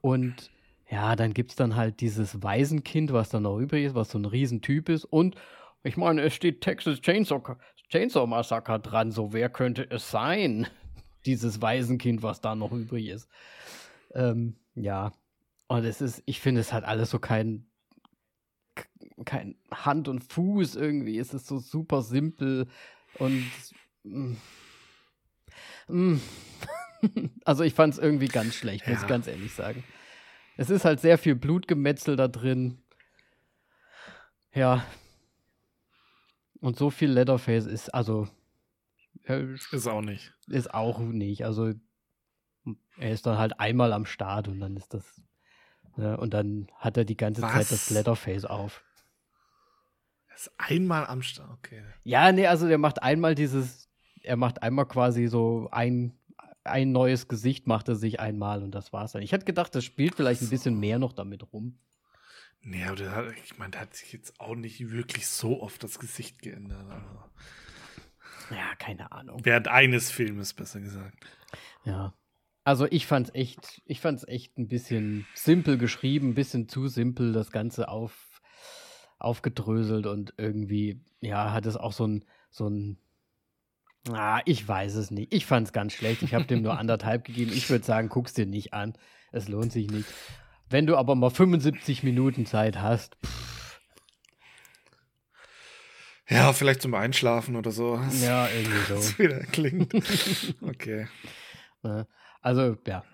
[0.01, 0.51] Und
[0.91, 4.25] ja, dann gibt's dann halt dieses Waisenkind, was dann noch übrig ist, was so ein
[4.25, 5.05] Riesentyp ist.
[5.05, 5.37] Und
[5.85, 7.57] ich meine, es steht Texas Chainsaw,
[7.91, 10.67] Chainsaw Massacre dran, so wer könnte es sein?
[11.27, 13.29] Dieses Waisenkind, was da noch übrig ist.
[14.15, 15.13] Ähm, ja.
[15.69, 17.70] Und es ist, ich finde, es hat alles so keinen
[19.25, 21.19] kein Hand und Fuß irgendwie.
[21.19, 22.67] Es ist so super simpel
[23.19, 23.47] und
[24.05, 24.37] mm,
[25.89, 26.21] mm.
[27.45, 29.85] also ich fand es irgendwie ganz schlecht, muss ich ganz ehrlich sagen.
[30.57, 32.83] Es ist halt sehr viel Blutgemetzel da drin.
[34.53, 34.85] Ja.
[36.61, 38.29] Und so viel Leatherface ist, also.
[39.73, 40.35] Ist auch nicht.
[40.49, 41.45] Ist auch nicht.
[41.45, 41.73] Also,
[42.99, 45.23] er ist dann halt einmal am Start und dann ist das.
[45.97, 47.53] Ne, und dann hat er die ganze Was?
[47.53, 48.85] Zeit das Leatherface auf.
[50.35, 51.83] Ist einmal am Start, okay.
[52.03, 53.91] Ja, nee, also der macht einmal dieses,
[54.23, 56.19] er macht einmal quasi so ein,
[56.65, 59.21] ein neues Gesicht, macht er sich einmal und das war's dann.
[59.21, 60.47] Ich hätte gedacht, das spielt vielleicht so.
[60.47, 61.79] ein bisschen mehr noch damit rum.
[62.63, 65.83] Nee, aber der hat, ich meine, der hat sich jetzt auch nicht wirklich so oft
[65.83, 66.87] das Gesicht geändert.
[66.91, 68.55] Also.
[68.55, 69.41] Ja, keine Ahnung.
[69.45, 71.25] Während eines Filmes, besser gesagt.
[71.85, 72.15] Ja.
[72.71, 77.33] Also ich fand's echt, ich fand's echt ein bisschen simpel geschrieben, ein bisschen zu simpel,
[77.33, 78.41] das Ganze auf
[79.19, 82.97] aufgedröselt und irgendwie, ja, hat es auch so ein, so ein,
[84.13, 85.35] ah, ich weiß es nicht.
[85.35, 86.23] Ich fand es ganz schlecht.
[86.23, 87.51] Ich habe dem nur anderthalb gegeben.
[87.53, 88.93] Ich würde sagen, guck's dir nicht an.
[89.33, 90.07] Es lohnt sich nicht.
[90.69, 93.81] Wenn du aber mal 75 Minuten Zeit hast, pff.
[96.29, 98.01] Ja, vielleicht zum Einschlafen oder so.
[98.23, 98.95] Ja, irgendwie so.
[98.95, 99.93] Das wieder klingt.
[100.63, 101.09] Okay.
[102.41, 103.05] Also, ja.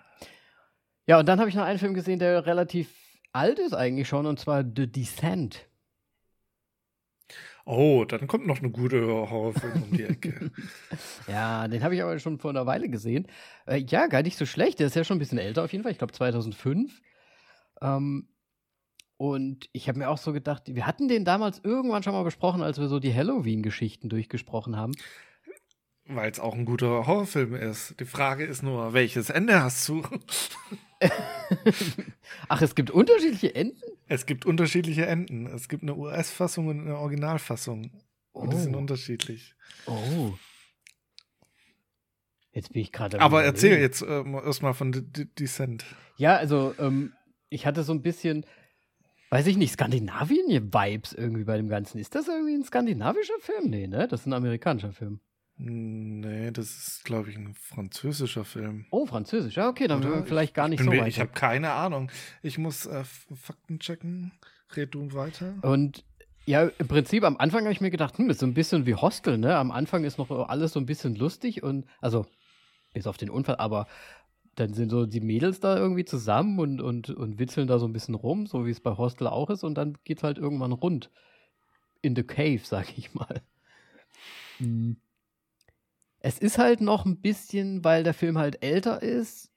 [1.07, 2.93] Ja, und dann habe ich noch einen Film gesehen, der relativ
[3.31, 5.67] alt ist eigentlich schon, und zwar The Descent.
[7.65, 10.51] Oh, dann kommt noch eine gute Horrorfilm um die Ecke.
[11.27, 13.27] ja, den habe ich aber schon vor einer Weile gesehen.
[13.65, 14.79] Äh, ja, gar nicht so schlecht.
[14.79, 15.91] Der ist ja schon ein bisschen älter auf jeden Fall.
[15.91, 17.01] Ich glaube 2005.
[17.81, 18.29] Ähm,
[19.17, 22.61] Und ich habe mir auch so gedacht, wir hatten den damals irgendwann schon mal besprochen,
[22.61, 24.93] als wir so die Halloween-Geschichten durchgesprochen haben.
[26.09, 27.99] Weil es auch ein guter Horrorfilm ist.
[27.99, 30.03] Die Frage ist nur, welches Ende hast du?
[32.49, 33.81] Ach, es gibt unterschiedliche Enden?
[34.07, 35.47] Es gibt unterschiedliche Enden.
[35.47, 37.91] Es gibt eine US-Fassung und eine Originalfassung.
[38.31, 38.79] Und die sind Oh.
[38.79, 39.53] unterschiedlich.
[39.85, 40.33] Oh.
[42.51, 43.19] Jetzt bin ich gerade.
[43.19, 43.83] Aber erzähl Überlegen.
[43.83, 45.85] jetzt ähm, erstmal von D D Descent.
[46.17, 47.13] Ja, also, ähm,
[47.49, 48.45] ich hatte so ein bisschen,
[49.29, 51.99] weiß ich nicht, Skandinavien-Vibes irgendwie bei dem Ganzen.
[51.99, 53.69] Ist das irgendwie ein skandinavischer Film?
[53.69, 54.07] Nee, ne?
[54.07, 55.19] Das ist ein amerikanischer Film.
[55.59, 58.85] Nee, das ist, glaube ich, ein französischer Film.
[58.91, 59.55] Oh, französisch.
[59.55, 60.23] Ja, okay, dann Oder?
[60.23, 61.07] vielleicht gar nicht Bin so weit.
[61.07, 62.11] Ich habe keine Ahnung.
[62.43, 64.31] Ich muss äh, Fakten checken.
[64.75, 65.55] Red du weiter.
[65.63, 66.03] Und
[66.45, 68.95] ja, im Prinzip am Anfang habe ich mir gedacht, hm, ist so ein bisschen wie
[68.95, 69.55] Hostel, ne?
[69.57, 72.25] Am Anfang ist noch alles so ein bisschen lustig und, also,
[72.93, 73.87] bis auf den Unfall, aber
[74.55, 77.93] dann sind so die Mädels da irgendwie zusammen und, und, und witzeln da so ein
[77.93, 81.09] bisschen rum, so wie es bei Hostel auch ist, und dann geht's halt irgendwann rund.
[82.01, 83.41] In the cave, sag ich mal.
[84.59, 84.97] Hm.
[86.27, 89.49] Es ist halt noch ein bisschen, weil der Film halt älter ist.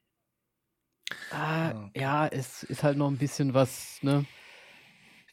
[1.33, 2.01] Ah, okay.
[2.01, 4.25] Ja, es ist halt noch ein bisschen was, ne?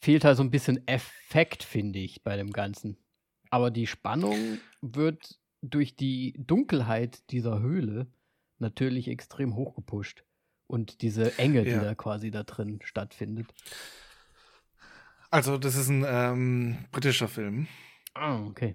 [0.02, 2.98] Fehlt halt so ein bisschen Effekt, finde ich, bei dem Ganzen.
[3.52, 8.08] Aber die Spannung wird durch die Dunkelheit dieser Höhle
[8.58, 10.24] natürlich extrem hochgepusht.
[10.66, 11.84] Und diese Enge, die Ja.
[11.84, 13.54] da quasi da drin stattfindet.
[15.30, 17.68] Also, das ist ein ähm, britischer Film.
[18.16, 18.74] Ah, okay.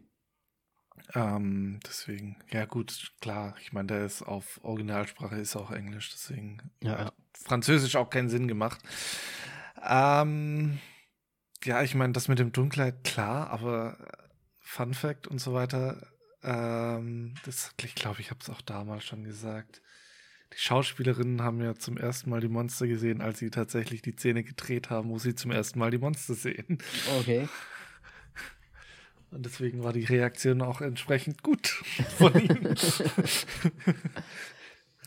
[1.14, 3.54] Ähm, deswegen, ja gut, klar.
[3.60, 7.14] Ich meine, der ist auf Originalsprache, ist auch Englisch, deswegen Ja, hat.
[7.34, 8.80] Französisch auch keinen Sinn gemacht.
[9.84, 10.78] Ähm,
[11.64, 14.22] ja, ich meine, das mit dem Dunkelheit, klar, aber äh,
[14.60, 16.06] Fun Fact und so weiter,
[16.42, 19.82] ähm, das, ich glaube, ich habe es auch damals schon gesagt.
[20.52, 24.44] Die Schauspielerinnen haben ja zum ersten Mal die Monster gesehen, als sie tatsächlich die Szene
[24.44, 26.78] gedreht haben, wo sie zum ersten Mal die Monster sehen.
[27.20, 27.48] Okay.
[29.32, 31.66] Und deswegen war die Reaktion auch entsprechend gut
[32.18, 32.74] von ihnen.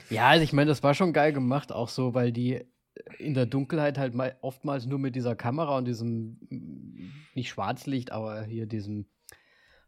[0.09, 2.63] Ja, also ich meine, das war schon geil gemacht, auch so, weil die
[3.17, 6.37] in der Dunkelheit halt mal oftmals nur mit dieser Kamera und diesem,
[7.33, 9.07] nicht Schwarzlicht, aber hier diesem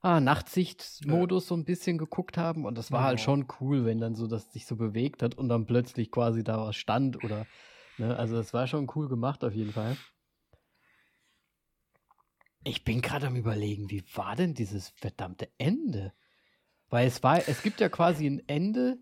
[0.01, 2.65] ah, Nachtsichtmodus so ein bisschen geguckt haben.
[2.65, 3.25] Und das war halt Genau.
[3.25, 6.57] schon cool, wenn dann so das sich so bewegt hat und dann plötzlich quasi da
[6.59, 7.45] was stand oder,
[7.99, 9.97] ne, also das war schon cool gemacht auf jeden Fall.
[12.67, 16.11] Ich bin gerade am überlegen, wie war denn dieses verdammte Ende?
[16.89, 18.97] Weil es war, es gibt ja quasi ein Ende,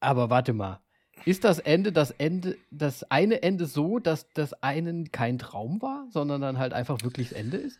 [0.00, 0.80] aber warte mal.
[1.26, 6.08] Ist das Ende das Ende, das eine Ende so, dass das einen kein Traum war,
[6.10, 7.78] sondern dann halt einfach wirklich das Ende ist?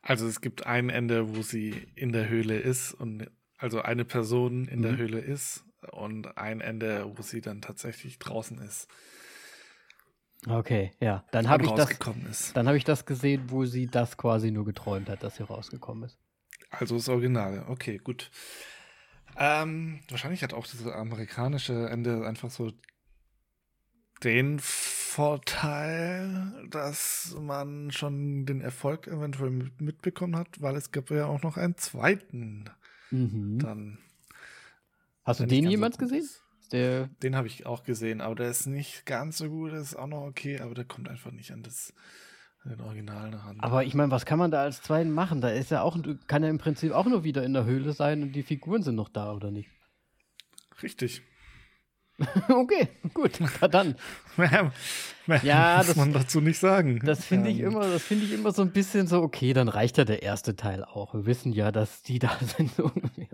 [0.00, 4.68] Also es gibt ein Ende, wo sie in der Höhle ist und also eine Person
[4.68, 4.96] in der Mhm.
[4.96, 8.88] Höhle ist und ein Ende, wo sie dann tatsächlich draußen ist
[10.48, 11.24] Okay, ja.
[11.32, 11.98] Dann habe ich das,
[12.54, 16.04] dann habe ich das gesehen, wo sie das quasi nur geträumt hat, dass sie rausgekommen
[16.04, 16.18] ist.
[16.70, 17.66] Also das Originale.
[17.68, 18.30] Okay, gut.
[19.36, 22.72] Ähm, wahrscheinlich hat auch das amerikanische Ende einfach so
[24.22, 31.26] den Vorteil, dass man schon den Erfolg eventuell mit- mitbekommen hat, weil es gab ja
[31.26, 32.70] auch noch einen zweiten
[33.10, 33.58] Mhm.
[33.58, 33.98] dann.
[35.24, 36.24] Hast du den so jemals gut gesehen?
[36.24, 36.42] ist.
[36.72, 39.94] Der, Den habe ich auch gesehen, aber der ist nicht ganz so gut, der ist
[39.96, 41.92] auch noch okay, aber der kommt einfach nicht an das
[42.64, 43.60] an den Originalen ran.
[43.60, 45.40] aber ich meine, was kann man da als zweiten machen?
[45.40, 48.22] Da ist ja auch, kann er im Prinzip auch nur wieder in der Höhle sein
[48.22, 49.70] und die Figuren sind noch da, oder nicht?
[50.82, 51.22] Richtig.
[52.48, 53.94] okay, gut, na dann.
[54.36, 54.72] Mehr,
[55.26, 56.98] mehr Ja, muss das- man dazu nicht sagen.
[57.04, 59.68] Das finde ich Ähm, immer, das finde ich immer so ein bisschen so, okay, dann
[59.68, 61.14] reicht ja der erste Teil auch.
[61.14, 62.74] Wir wissen ja, dass die da sind.
[62.74, 63.28] So ungefähr.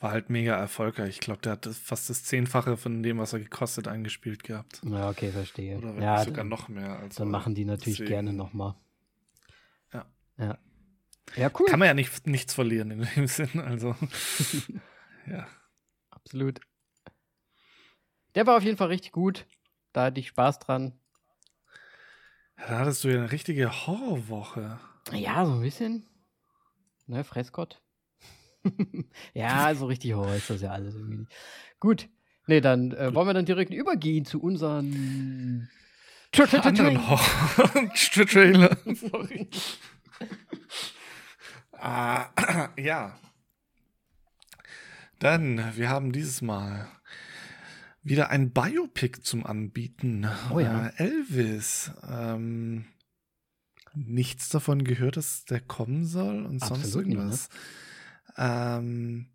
[0.00, 1.10] War halt mega erfolgreich.
[1.10, 4.80] Ich glaube, der hat fast das Zehnfache von dem, was er gekostet, eingespielt gehabt.
[4.82, 5.76] ja, okay, verstehe.
[5.76, 6.98] Oder ja, sogar dann, noch mehr.
[6.98, 8.74] Also dann machen die natürlich deswegen gerne nochmal.
[9.92, 10.06] Ja.
[10.38, 10.58] Ja.
[11.36, 11.66] Ja, cool.
[11.66, 13.60] Kann man ja nicht, nichts verlieren in dem Sinn.
[13.60, 13.94] Also,
[15.30, 15.46] ja.
[16.08, 16.60] Absolut.
[18.34, 19.46] Der war auf jeden Fall richtig gut.
[19.92, 20.98] Da hatte ich Spaß dran.
[22.56, 24.78] Da hattest du ja eine richtige Horrorwoche.
[25.12, 26.06] Ja, so ein bisschen.
[27.06, 27.82] Ne, Fressgott.
[29.34, 31.32] ja, so richtig Horror ist das ja alles irgendwie nicht.
[31.78, 32.08] Gut.
[32.46, 35.68] Nee, dann äh, wollen wir dann direkt übergehen zu unseren
[36.36, 38.76] Anderen Horror-Trailer.
[38.94, 39.48] Sorry.
[41.72, 42.26] ah,
[42.78, 43.18] ja.
[45.18, 46.88] Dann, wir haben dieses Mal
[48.02, 50.26] wieder ein Biopic zum Anbieten.
[50.52, 50.88] Oh ja.
[50.88, 51.92] Äh, Elvis.
[52.08, 52.86] Ähm,
[53.94, 57.38] nichts davon gehört, dass der kommen soll und sonst Absolut nicht, ne?
[58.36, 59.26] Ähm,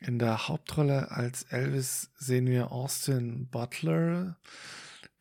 [0.00, 4.38] In der Hauptrolle als Elvis sehen wir Austin Butler,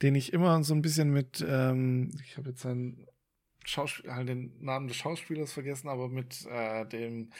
[0.03, 3.07] den ich immer so ein bisschen mit, ähm, ich habe jetzt seinen
[3.65, 7.31] Schauspiel, halt den Namen des Schauspielers vergessen, aber mit äh, dem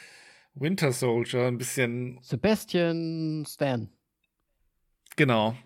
[0.54, 2.18] Winter Soldier ein bisschen.
[2.22, 3.88] Sebastian Stan.
[5.16, 5.56] Genau.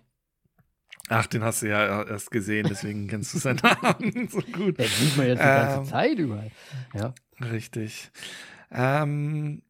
[1.09, 4.77] Ach, den hast du ja erst gesehen, deswegen kennst du seinen Namen so gut.
[4.77, 6.51] Den sieht man jetzt die ganze ähm, Zeit überall.
[6.93, 7.13] Ja.
[7.41, 8.11] Richtig.
[8.73, 9.61] Ähm,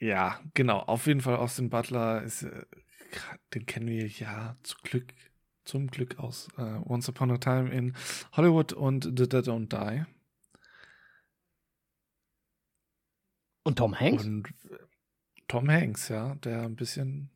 [0.00, 0.80] ja, genau.
[0.80, 2.66] Auf jeden Fall Austin Butler ist, äh,
[3.54, 5.14] den kennen wir ja zum Glück,
[5.64, 7.94] zum Glück aus uh, Once Upon a Time in
[8.32, 10.04] Hollywood und The Dead Don't Die.
[13.62, 14.24] Und Tom Hanks?
[14.24, 14.48] Und
[15.46, 17.30] Tom Hanks, ja, der ein bisschen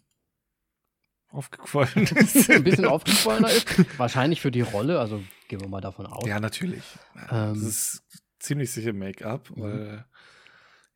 [1.29, 2.51] aufgequollen ist.
[2.51, 3.99] ein bisschen aufgequollener ist.
[3.99, 6.27] Wahrscheinlich für die Rolle, also gehen wir mal davon aus.
[6.27, 6.85] Ja, natürlich.
[7.31, 8.03] Ähm, das ist
[8.38, 9.62] ziemlich sicher Make-up, mhm.
[9.62, 10.05] weil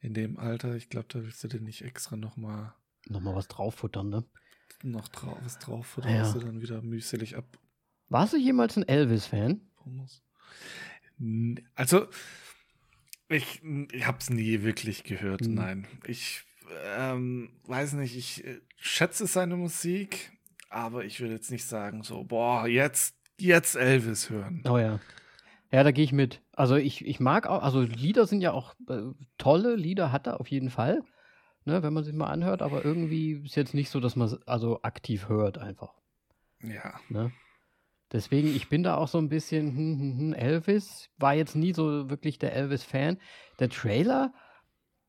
[0.07, 2.73] in dem Alter, ich glaube, da willst du dir nicht extra nochmal.
[3.09, 4.25] Nochmal was drauffuttern, ne?
[4.83, 6.33] Noch drauf, was drauffuttern, ja.
[6.33, 7.45] du dann wieder mühselig ab.
[8.09, 9.61] Warst du jemals ein Elvis-Fan?
[11.75, 12.07] Also,
[13.29, 15.55] ich, ich habe es nie wirklich gehört, mhm.
[15.55, 15.87] nein.
[16.07, 16.43] Ich
[16.97, 20.33] ähm, weiß nicht, ich äh, schätze seine Musik,
[20.69, 24.63] aber ich würde jetzt nicht sagen, so, boah, jetzt, jetzt Elvis hören.
[24.69, 25.01] Oh ja.
[25.73, 26.43] Ja, da gehe ich mit.
[26.53, 29.03] Also ich, ich mag auch, also Lieder sind ja auch äh,
[29.39, 31.03] tolle Lieder, hat er auf jeden Fall,
[31.65, 34.47] ne, wenn man sich mal anhört, aber irgendwie ist jetzt nicht so, dass man es
[34.47, 35.95] also aktiv hört einfach.
[36.63, 37.01] Ja.
[37.09, 37.33] Ne?
[38.13, 41.73] Deswegen, ich bin da auch so ein bisschen, hm, hm, hm, Elvis, war jetzt nie
[41.73, 43.19] so wirklich der Elvis-Fan.
[43.59, 44.33] Der Trailer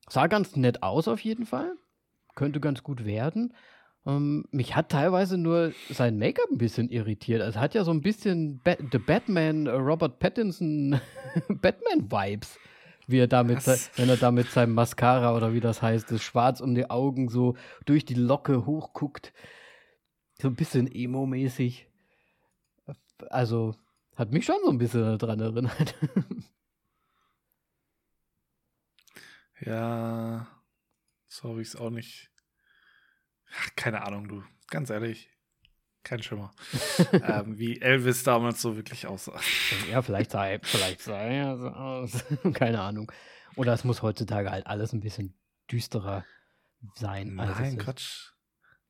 [0.10, 1.76] sah ganz nett aus auf jeden Fall.
[2.36, 3.54] Könnte ganz gut werden.
[4.08, 7.42] Ähm, mich hat teilweise nur sein Make-up ein bisschen irritiert.
[7.42, 11.02] Also hat ja so ein bisschen ba The Batman, uh, Robert Pattinson
[11.50, 12.58] Batman-Vibes.
[13.06, 13.66] Wie er damit,
[13.98, 17.30] wenn er da mit seinem Mascara oder wie das heißt, das Schwarz um die Augen
[17.30, 19.34] so durch die Locke hochguckt.
[20.42, 21.88] So ein bisschen emo-mäßig.
[23.30, 23.76] Also,
[24.16, 25.96] hat mich schon so ein bisschen daran erinnert.
[29.62, 30.48] ja,
[31.28, 32.30] so habe ich es auch nicht.
[33.56, 34.44] Ach, keine Ahnung, du.
[34.70, 35.30] Ganz ehrlich,
[36.04, 36.54] kein Schimmer.
[37.12, 39.40] ähm, wie Elvis damals so wirklich aussah.
[39.90, 42.24] Ja, vielleicht sei, vielleicht sei er so aus.
[42.54, 43.12] keine Ahnung.
[43.56, 45.34] Oder es muss heutzutage halt alles ein bisschen
[45.72, 46.26] düsterer
[46.96, 47.36] sein.
[47.36, 48.32] Nein, Quatsch.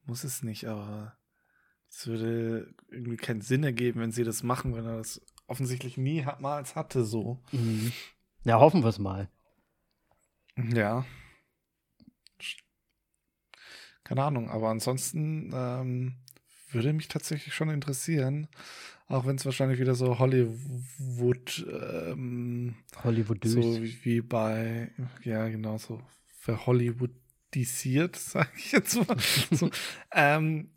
[0.05, 1.17] Muss es nicht, aber
[1.89, 6.75] es würde irgendwie keinen Sinn ergeben, wenn sie das machen, wenn er das offensichtlich niemals
[6.75, 7.41] hatte, so.
[7.51, 7.91] Mhm.
[8.43, 9.29] Ja, hoffen wir es mal.
[10.55, 11.05] Ja.
[14.07, 16.15] Keine Ahnung, aber ansonsten ähm,
[16.71, 18.47] würde mich tatsächlich schon interessieren,
[19.07, 24.91] auch wenn es wahrscheinlich wieder so Hollywood ähm, Hollywood so wie, wie bei
[25.25, 26.01] ja genau so
[26.39, 29.17] verhollywoodisiert, sage ich jetzt mal.
[29.51, 29.69] so,
[30.13, 30.69] ähm,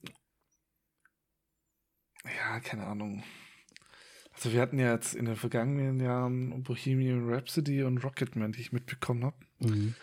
[2.24, 3.22] ja, keine Ahnung.
[4.32, 8.72] Also wir hatten ja jetzt in den vergangenen Jahren Bohemian Rhapsody und Rocketman, die ich
[8.72, 9.36] mitbekommen habe.
[9.60, 9.94] Mhm.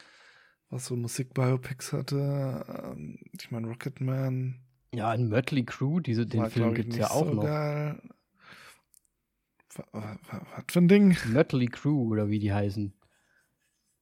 [0.69, 2.65] Was so Musikbiopics hatte.
[2.67, 4.59] Ähm, ich meine, Rocketman.
[4.93, 7.43] Ja, in Mötley Crew, diese, den war, Film gibt es ja auch so noch.
[7.43, 8.01] Geil.
[9.91, 11.15] Was für ein Ding?
[11.27, 12.93] Mötley Crew oder wie die heißen.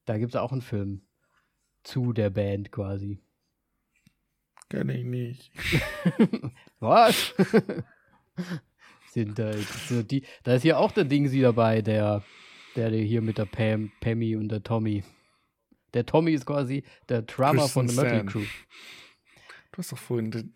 [0.06, 1.02] Da gibt es auch einen Film
[1.84, 3.20] zu der Band quasi.
[4.70, 5.52] Kenn ich nicht.
[6.80, 7.34] Was?
[9.16, 10.24] sind halt so die.
[10.44, 12.24] Da ist hier auch der Ding sie dabei, der,
[12.76, 15.04] der hier mit der Pam, Pammy und der Tommy.
[15.96, 18.44] Der Tommy ist quasi der Drummer von der Mötley Crew.
[19.72, 20.52] Du hast doch vorhin.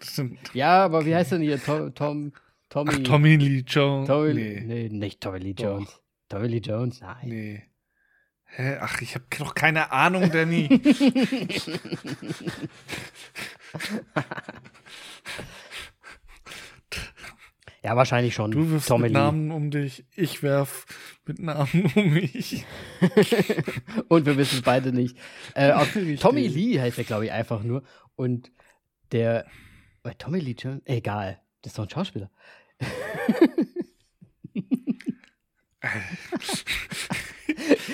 [0.53, 1.63] Ja, aber wie heißt denn hier?
[1.63, 2.33] Tom, Tom
[2.69, 2.91] Tommy.
[2.93, 4.07] Ach, Tommy Lee Jones.
[4.07, 4.61] Tommy, nee.
[4.61, 5.89] nee, nicht Tommy Lee Jones.
[5.89, 6.01] Doch.
[6.29, 7.27] Tommy Lee Jones, nein.
[7.27, 7.63] Nee.
[8.43, 8.77] Hä?
[8.81, 10.69] Ach, ich habe doch keine Ahnung, Danny.
[17.83, 18.51] Ja, wahrscheinlich schon.
[18.51, 19.19] Du wirfst Tommy mit Lee.
[19.19, 20.85] Namen um dich, ich werf
[21.25, 22.65] mit Namen um mich.
[24.09, 25.17] und wir wissen es beide nicht.
[25.55, 25.71] Äh,
[26.19, 27.83] Tommy Lee heißt er, glaube ich, einfach nur.
[28.15, 28.51] Und
[29.11, 29.45] der.
[30.03, 30.81] Bei Tommy Lee Jones?
[30.85, 31.41] Egal.
[31.61, 32.29] Das ist doch ein Schauspieler.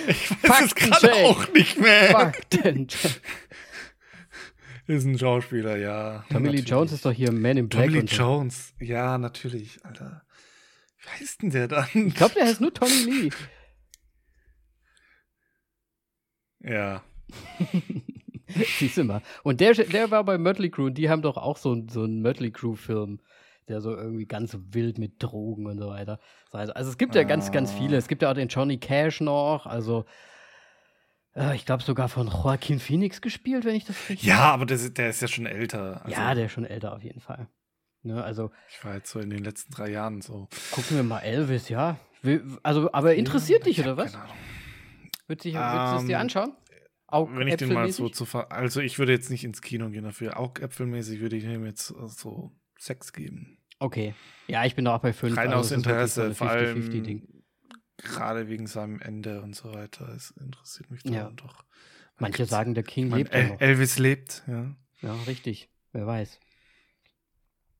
[0.07, 2.11] ich weiß es gerade auch nicht mehr.
[2.11, 3.21] Faktencheck.
[4.87, 6.23] Ist ein Schauspieler, ja.
[6.29, 7.85] Tommy Lee Jones ist doch hier Man in Black.
[7.85, 8.15] Tommy Lee so.
[8.15, 10.23] Jones, ja, natürlich, Alter.
[10.99, 11.87] Wie heißt denn der dann?
[11.93, 13.29] Ich glaube, der heißt nur Tommy Lee.
[16.67, 17.03] Ja.
[18.79, 19.21] Siehst du mal.
[19.43, 22.23] Und der, der war bei Mötley Crew und die haben doch auch so, so einen
[22.23, 23.19] Mötley Crew-Film,
[23.67, 26.19] der so irgendwie ganz wild mit Drogen und so weiter.
[26.51, 27.25] Also, also es gibt ja ah.
[27.25, 27.97] ganz, ganz viele.
[27.97, 30.05] Es gibt ja auch den Johnny Cash noch, also
[31.53, 35.09] ich glaube sogar von Joaquin Phoenix gespielt, wenn ich das richtig Ja, aber der, der
[35.09, 36.01] ist ja schon älter.
[36.05, 37.47] Also, ja, der ist schon älter auf jeden Fall.
[38.03, 40.47] Ne, also, ich war jetzt so in den letzten drei Jahren so.
[40.71, 41.97] Gucken wir mal Elvis, ja.
[42.63, 44.13] Also, aber interessiert ja, dich, oder was?
[44.13, 44.37] Keine Ahnung.
[45.27, 46.53] Wird sich, um, es dir ähm, anschauen?
[47.11, 50.03] wenn ich den mal so zu ver Also ich würde jetzt nicht ins Kino gehen
[50.03, 50.39] dafür.
[50.39, 53.57] Augäpfelmäßig würde ich ihm jetzt so Sex geben.
[53.79, 54.13] Okay.
[54.47, 55.37] Ja, ich bin auch bei fünf.
[55.37, 56.81] Rein also aus Interesse, so vor allem
[57.97, 60.09] gerade wegen seinem Ende und so weiter.
[60.09, 61.31] Es interessiert mich ja.
[61.35, 61.63] doch.
[62.17, 63.61] Manche sagen, der King lebt El noch.
[63.61, 64.75] Elvis lebt, ja.
[65.01, 65.69] Ja, richtig.
[65.91, 66.39] Wer weiß.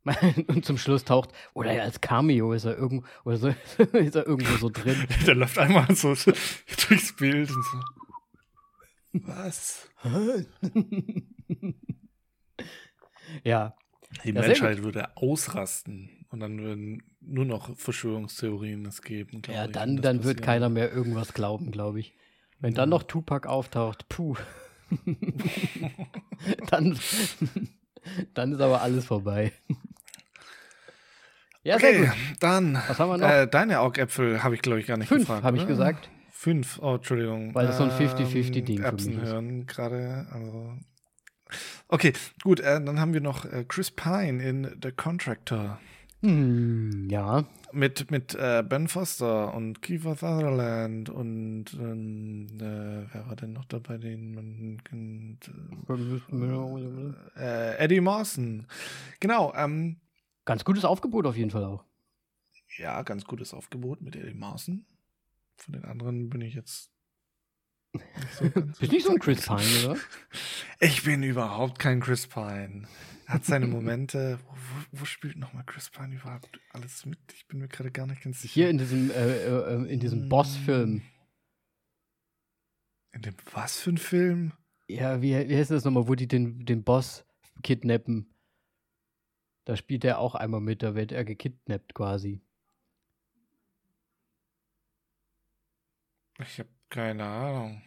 [0.48, 3.48] Und zum Schluss taucht, oder als Cameo ist er irgendwo, oder so,
[3.94, 5.08] ist er irgendwo so drin.
[5.26, 7.80] Der läuft einmal so durchs Bild und so.
[9.14, 9.90] Was?
[13.44, 13.76] ja.
[14.24, 19.42] Die Menschheit würde ausrasten und dann würden nur noch Verschwörungstheorien es geben.
[19.48, 22.14] Ja, dann, dann wird keiner mehr irgendwas glauben, glaube ich.
[22.60, 22.78] Wenn ja.
[22.78, 24.36] dann noch Tupac auftaucht, puh.
[26.70, 26.98] dann,
[28.34, 29.52] dann ist aber alles vorbei.
[31.64, 32.76] Ja, okay, dann.
[32.88, 33.28] Was haben wir noch?
[33.28, 35.44] Äh, deine Augäpfel habe ich, glaube ich, gar nicht Fünf, gefragt.
[35.44, 36.10] habe ich gesagt.
[36.32, 37.56] Fünf, oh, Entschuldigung.
[37.56, 40.28] Weil das so ein 50-50-Ding ähm, Erbsen hören gerade.
[40.32, 40.74] Also.
[41.88, 45.80] Okay, gut, äh, dann haben wir noch äh, Chris Pine in The Contractor.
[46.26, 47.46] Hm, ja.
[47.72, 53.98] Mit, mit äh, Ben Foster und Kiefer Sutherland und äh, wer war denn noch dabei?
[54.00, 54.82] Den,
[57.38, 58.66] äh, Eddie Mawson.
[59.20, 59.54] Genau.
[59.56, 59.98] Ähm,
[60.46, 61.84] ganz gutes Aufgebot auf jeden Fall auch.
[62.78, 64.86] Ja, ganz gutes Aufgebot mit Eddie Mawson.
[65.58, 66.92] Von den anderen bin ich jetzt
[67.94, 70.00] nicht so ganz Bist nicht so ein Chris Pine, oder?
[70.80, 72.88] Ich bin überhaupt kein Chris Pine.
[73.28, 74.40] Hat seine Momente.
[74.46, 77.20] Wo, wo, wo spielt nochmal Chris Pine überhaupt alles mit?
[77.34, 78.54] Ich bin mir gerade gar nicht ganz sicher.
[78.54, 80.30] Hier in diesem, äh, äh, in diesem hm.
[80.30, 81.02] Boss-Film.
[83.14, 84.52] In dem was für ein Film?
[84.88, 87.26] Ja, wie, wie heißt das nochmal, wo die den, den Boss
[87.64, 88.30] kidnappen?
[89.64, 92.42] Da spielt er auch einmal mit, da wird er gekidnappt quasi.
[96.40, 97.82] Ich habe keine Ahnung.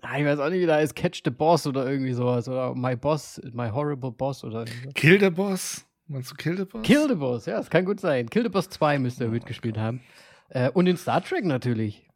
[0.00, 2.48] Ich weiß auch nicht, wie da ist Catch the Boss oder irgendwie sowas.
[2.48, 4.90] Oder My Boss, My Horrible Boss oder so.
[4.94, 5.84] Kill the Boss?
[6.06, 6.82] Meinst du Kill the Boss?
[6.82, 8.30] Kill the Boss, ja, das kann gut sein.
[8.30, 9.84] Kill the Boss 2 müsste er oh, mitgespielt okay.
[9.84, 10.00] haben.
[10.50, 12.06] Äh, und in Star Trek natürlich.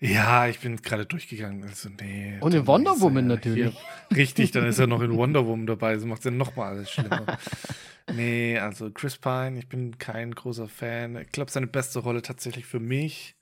[0.00, 1.62] Ja, ich bin gerade durchgegangen.
[1.64, 3.76] Also, nee, und in Wonder Woman natürlich.
[4.08, 5.94] Hier, richtig, dann ist er noch in Wonder Woman dabei.
[5.94, 7.38] Das macht es ja nochmal alles schlimmer.
[8.14, 11.16] nee, also Chris Pine, ich bin kein großer Fan.
[11.16, 13.37] Ich glaube, seine beste Rolle tatsächlich für mich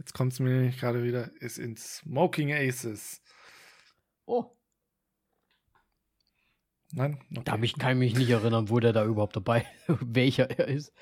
[0.00, 3.22] jetzt kommt es mir gerade wieder, ist in Smoking Aces.
[4.24, 4.56] Oh.
[6.92, 7.20] Nein?
[7.30, 7.42] Okay.
[7.44, 10.92] Da ich, kann ich mich nicht erinnern, wo der da überhaupt dabei, welcher er ist.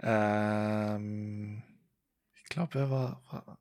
[0.00, 1.64] Ähm,
[2.36, 3.58] ich glaube, er war, war,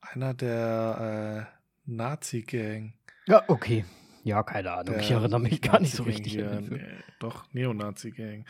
[0.00, 2.94] einer der äh, Nazi-Gang.
[3.26, 3.84] Ja, okay.
[4.22, 4.94] Ja, keine Ahnung.
[4.94, 6.34] Der ich erinnere mich gar nicht so richtig.
[6.34, 6.80] Hier, nee,
[7.18, 8.46] doch, Neonazi-Gang.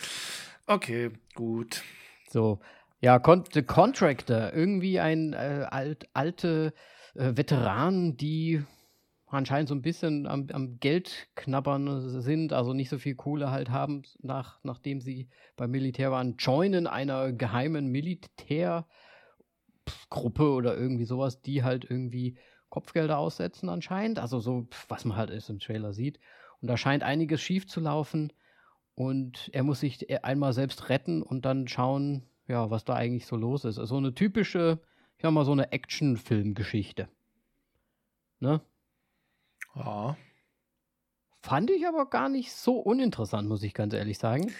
[0.66, 1.82] Okay, gut.
[2.28, 2.60] So,
[3.00, 6.74] ja, Con The Contractor, irgendwie ein äh, alt, alte
[7.14, 8.62] äh, Veteran, die
[9.26, 13.70] anscheinend so ein bisschen am, am Geld knabbern sind, also nicht so viel Kohle halt
[13.70, 18.90] haben, nach, nachdem sie beim Militär waren, joinen einer geheimen Militärgruppe
[20.50, 22.36] oder irgendwie sowas, die halt irgendwie
[22.68, 26.20] Kopfgelder aussetzen anscheinend, also so, was man halt im Trailer sieht.
[26.60, 28.32] Und da scheint einiges schief zu laufen
[28.94, 33.26] und er muss sich e-, einmal selbst retten und dann schauen, ja, was da eigentlich
[33.26, 33.78] so los ist.
[33.78, 34.80] Also eine typische,
[35.16, 37.08] ich sag mal, so eine Action-Film-Geschichte.
[38.40, 38.60] Ne?
[39.74, 40.16] Ja.
[41.42, 44.52] Fand ich aber gar nicht so uninteressant, muss ich ganz ehrlich sagen.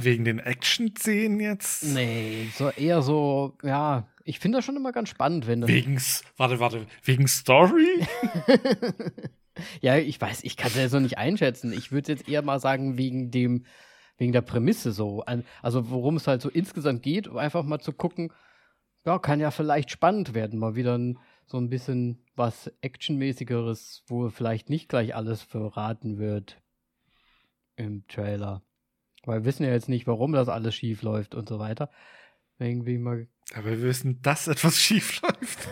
[0.00, 1.84] Wegen den Action-Szenen jetzt?
[1.84, 6.00] Nee, so eher so, ja, ich finde das schon immer ganz spannend, wenn Wegen,
[6.36, 8.06] warte, warte, wegen Story?
[9.80, 11.72] ja, ich weiß, ich kann es ja so nicht einschätzen.
[11.72, 13.64] Ich würde jetzt eher mal sagen, wegen dem,
[14.20, 15.24] wegen der Prämisse so.
[15.62, 18.30] Also worum es halt so insgesamt geht, um einfach mal zu gucken,
[19.06, 24.28] ja, kann ja vielleicht spannend werden, mal wieder ein, so ein bisschen was Actionmäßigeres, wo
[24.28, 26.60] vielleicht nicht gleich alles verraten wird
[27.76, 28.62] im Trailer.
[29.24, 31.90] Weil wir wissen ja jetzt nicht, warum das alles schief läuft und so weiter.
[32.58, 33.26] Irgendwie mal.
[33.54, 35.66] Aber wir wissen, dass etwas schief läuft.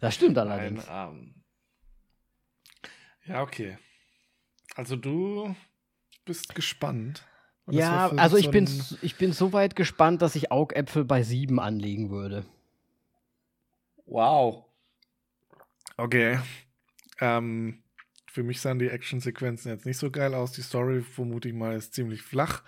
[0.00, 0.84] das stimmt allerdings.
[0.88, 1.44] Nein, um,
[3.24, 3.78] ja, okay.
[4.74, 5.54] Also du
[6.24, 7.24] bist gespannt.
[7.68, 8.68] Ja, also ich, so bin,
[9.02, 12.44] ich bin so weit gespannt, dass ich Augäpfel bei sieben anlegen würde.
[14.06, 14.64] Wow.
[15.96, 16.40] Okay.
[17.20, 17.82] Ähm,
[18.26, 20.52] für mich sahen die Actionsequenzen jetzt nicht so geil aus.
[20.52, 22.62] Die Story, vermute ich mal, ist ziemlich flach.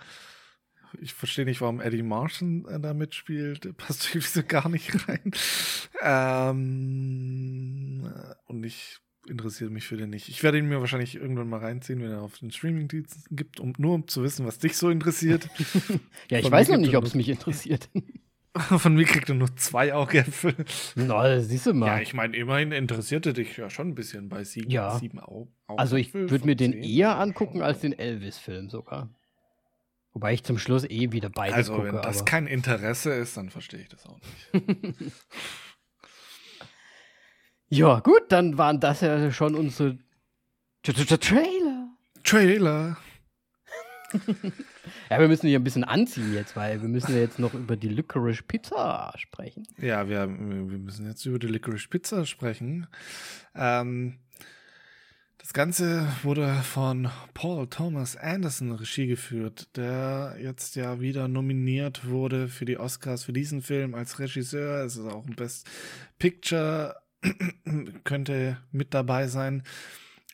[1.01, 3.75] Ich verstehe nicht, warum Eddie Martian äh, da mitspielt.
[3.77, 5.31] Passt irgendwie so gar nicht rein.
[6.01, 6.63] ähm,
[8.45, 10.29] und ich interessiere mich für den nicht.
[10.29, 13.73] Ich werde ihn mir wahrscheinlich irgendwann mal reinziehen, wenn er auf den Streaming-Diensten gibt, um,
[13.77, 15.49] nur um zu wissen, was dich so interessiert.
[16.29, 17.89] ja, ich Von weiß noch nicht, ob es mich interessiert.
[18.55, 20.53] Von mir kriegt er nur zwei Augäpfel.
[20.95, 21.87] Na, siehst du mal.
[21.87, 24.99] Ja, ich meine, immerhin interessierte dich ja schon ein bisschen bei sieben, ja.
[24.99, 25.79] sieben Au Augäpfel.
[25.79, 29.09] Also ich würde mir den eher angucken als den Elvis-Film sogar.
[30.13, 31.85] Wobei ich zum Schluss eh wieder beides also, gucke.
[31.85, 35.11] Also wenn das kein Interesse ist, dann verstehe ich das auch nicht.
[37.73, 39.97] ja, gut, dann waren das ja schon unsere
[40.83, 41.89] Trailer.
[42.23, 42.97] Trailer.
[45.09, 47.75] ja, wir müssen hier ein bisschen anziehen jetzt, weil wir müssen ja jetzt noch über
[47.75, 49.67] die Licorice Pizza sprechen.
[49.79, 52.85] Ja, wir, wir müssen jetzt über die Licorice Pizza sprechen.
[53.55, 54.19] Ähm,
[55.39, 62.47] das Ganze wurde von Paul Thomas Anderson Regie geführt, der jetzt ja wieder nominiert wurde
[62.47, 64.85] für die Oscars für diesen Film als Regisseur.
[64.85, 65.67] Es ist auch ein Best
[66.19, 66.95] Picture,
[68.03, 69.63] könnte mit dabei sein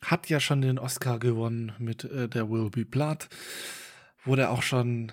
[0.02, 3.28] hat ja schon den Oscar gewonnen mit äh, der Will Be Blood.
[4.24, 5.12] Wurde auch schon,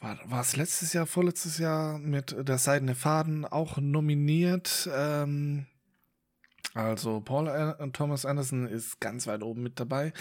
[0.00, 4.88] war, es letztes Jahr, vorletztes Jahr mit der Seidene Faden auch nominiert.
[4.92, 5.66] Ähm,
[6.74, 10.12] also Paul äh, Thomas Anderson ist ganz weit oben mit dabei.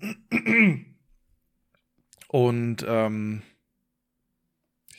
[2.28, 3.42] Und ähm,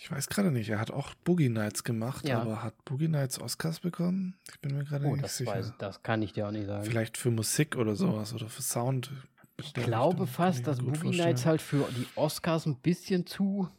[0.01, 2.41] ich weiß gerade nicht, er hat auch Boogie Nights gemacht, ja.
[2.41, 4.35] aber hat Boogie Nights Oscars bekommen?
[4.49, 5.51] Ich bin mir gerade oh, nicht das sicher.
[5.51, 6.85] Weiß, das kann ich dir auch nicht sagen.
[6.85, 9.11] Vielleicht für Musik oder sowas oder für Sound.
[9.57, 11.29] Ich glaube fast, dass Boogie vorstellen.
[11.29, 13.69] Nights halt für die Oscars ein bisschen zu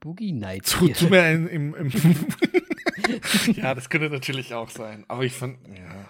[0.00, 1.90] Boogie Nights zu, zu mehr im, im
[3.54, 5.04] Ja, das könnte natürlich auch sein.
[5.08, 6.08] Aber ich fand, ja.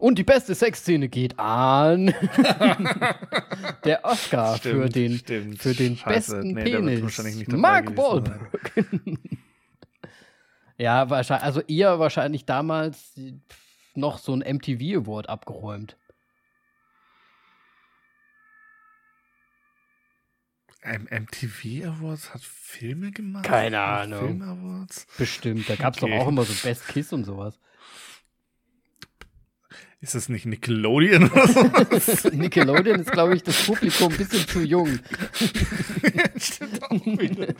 [0.00, 2.06] Und die beste Sexszene geht an
[3.84, 5.62] der Oscar stimmt, für den, stimmt.
[5.62, 7.46] Für den besten nee, Penis.
[7.48, 8.72] Mark Wahlberg.
[10.78, 13.12] ja, wahrscheinlich, also ihr wahrscheinlich damals
[13.94, 15.98] noch so ein MTV Award abgeräumt.
[20.82, 23.44] MTV Awards hat Filme gemacht?
[23.44, 24.20] Keine Ahnung.
[24.20, 25.06] Film Awards?
[25.18, 26.10] Bestimmt, da gab es okay.
[26.10, 27.60] doch auch immer so Best Kiss und sowas.
[30.02, 32.24] Ist das nicht Nickelodeon oder sowas?
[32.32, 34.88] Nickelodeon ist, glaube ich, das Publikum ein bisschen zu jung.
[36.38, 37.54] Stimmt auch wieder.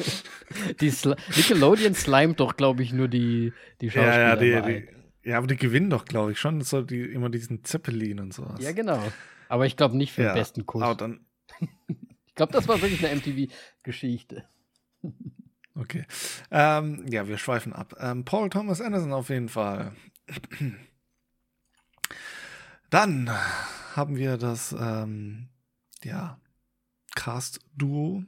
[0.81, 4.43] Die Sl Nickelodeon slimet doch, glaube ich, nur die, die Schauspieler.
[4.43, 4.87] Ja, ja, die,
[5.23, 8.33] die, ja, aber die gewinnen doch, glaube ich, schon so die, immer diesen Zeppelin und
[8.33, 8.59] sowas.
[8.63, 9.03] Ja, genau.
[9.51, 10.83] Aber ich glaube nicht für ja, den besten Kuss.
[10.83, 11.21] Aber dann
[11.89, 14.45] ich glaube, das war wirklich eine MTV-Geschichte.
[15.75, 16.07] Okay.
[16.51, 17.95] Ähm, ja, wir schweifen ab.
[18.01, 19.93] Ähm, Paul Thomas Anderson auf jeden Fall.
[22.91, 23.31] Dann
[23.95, 25.49] haben wir das ähm,
[26.03, 26.41] ja,
[27.15, 28.25] Cast-Duo.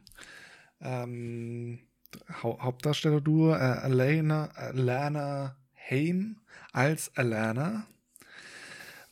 [0.80, 1.80] Ähm,
[2.28, 5.56] ha Hauptdarsteller-Duo, äh, Alana, Alana
[5.90, 6.40] Haim
[6.72, 7.86] als Alana.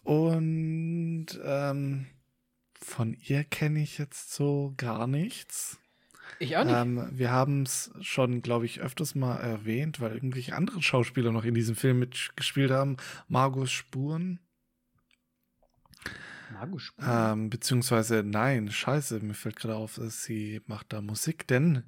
[0.04, 2.06] Und ähm,
[2.80, 5.78] von ihr kenne ich jetzt so gar nichts.
[6.38, 6.76] Ich auch nicht.
[6.76, 11.44] Ähm, wir haben es schon, glaube ich, öfters mal erwähnt, weil irgendwelche anderen Schauspieler noch
[11.44, 12.96] in diesem Film mitgespielt haben.
[13.28, 14.38] Margus Spuren.
[17.00, 21.84] Ähm, beziehungsweise, nein, scheiße, mir fällt gerade auf, sie macht da Musik, denn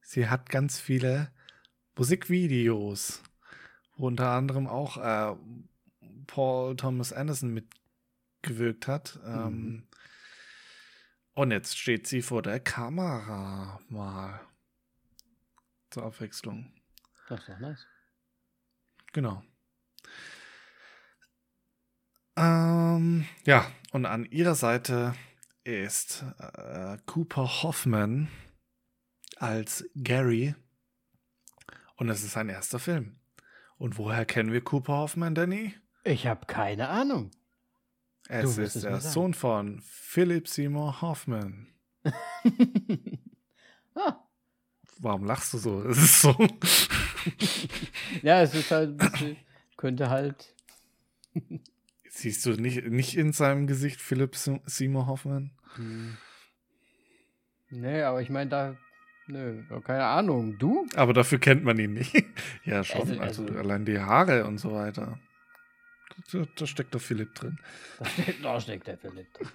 [0.00, 1.30] sie hat ganz viele
[1.96, 3.22] Musikvideos,
[3.96, 5.36] wo unter anderem auch äh,
[6.26, 9.18] Paul Thomas Anderson mitgewirkt hat.
[9.24, 9.34] Mhm.
[9.34, 9.88] Ähm,
[11.34, 14.40] und jetzt steht sie vor der Kamera mal.
[15.90, 16.72] Zur Abwechslung.
[17.28, 17.86] Das ist doch nice.
[19.12, 19.42] Genau.
[22.38, 25.14] Ähm, ja, und an ihrer Seite
[25.64, 28.28] ist äh, Cooper Hoffman
[29.36, 30.54] als Gary.
[31.96, 33.18] Und es ist sein erster Film.
[33.76, 35.74] Und woher kennen wir Cooper Hoffman, Danny?
[36.04, 37.32] Ich habe keine Ahnung.
[38.28, 41.66] Es du ist der Sohn von Philip Seymour Hoffman.
[43.94, 44.16] ah.
[45.00, 45.82] Warum lachst du so?
[45.88, 46.36] Es ist so.
[48.22, 49.00] ja, es ist halt,
[49.76, 50.54] könnte halt.
[52.18, 55.52] Siehst du nicht, nicht in seinem Gesicht Philip Seymour Hoffman?
[55.76, 56.16] Hm.
[57.70, 58.76] Nee, aber ich meine, da.
[59.28, 60.58] Nö, keine Ahnung.
[60.58, 60.84] Du?
[60.96, 62.12] Aber dafür kennt man ihn nicht.
[62.64, 63.02] ja, schon.
[63.02, 65.20] Also, also, also, allein die Haare und so weiter.
[66.32, 67.60] Da, da steckt der Philipp drin.
[68.00, 69.48] Da steckt, da steckt der Philipp drin.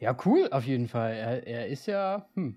[0.00, 1.12] Ja, cool, auf jeden Fall.
[1.12, 2.26] Er, er ist ja.
[2.32, 2.56] Hm.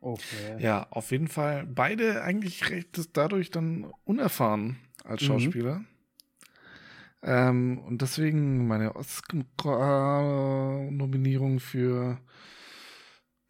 [0.00, 0.58] Okay.
[0.60, 1.66] Ja, auf jeden Fall.
[1.66, 5.26] Beide eigentlich recht dadurch dann unerfahren als mhm.
[5.26, 5.78] Schauspieler.
[5.80, 5.86] Mhm.
[7.22, 12.18] Ähm, und deswegen meine Oscar-Nominierung für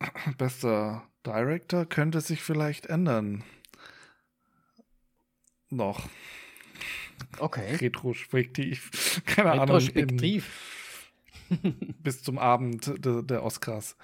[0.38, 3.44] bester Director könnte sich vielleicht ändern.
[5.68, 6.08] Noch.
[7.38, 7.76] Okay.
[7.76, 9.22] Retrospektiv.
[9.26, 10.44] Keine Retrospektiv.
[10.44, 10.80] Ahnung.
[12.03, 13.96] bis zum Abend de, der Oscars.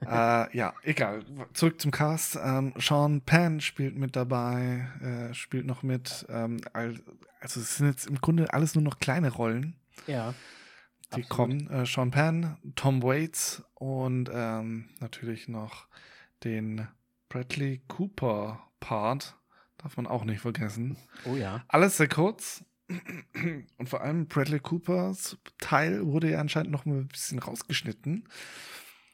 [0.00, 1.24] äh, ja, egal.
[1.52, 2.38] Zurück zum Cast.
[2.42, 6.26] Ähm, Sean Penn spielt mit dabei, äh, spielt noch mit.
[6.28, 9.76] Ähm, also es sind jetzt im Grunde alles nur noch kleine Rollen.
[10.06, 10.34] Ja.
[11.14, 11.28] Die absolut.
[11.28, 11.70] kommen.
[11.70, 15.86] Äh, Sean Penn, Tom Waits und ähm, natürlich noch
[16.42, 16.88] den
[17.28, 19.36] Bradley Cooper Part.
[19.78, 20.96] Darf man auch nicht vergessen.
[21.24, 21.64] Oh ja.
[21.68, 22.64] Alles sehr kurz.
[23.78, 28.28] Und vor allem Bradley Coopers Teil wurde ja anscheinend noch ein bisschen rausgeschnitten.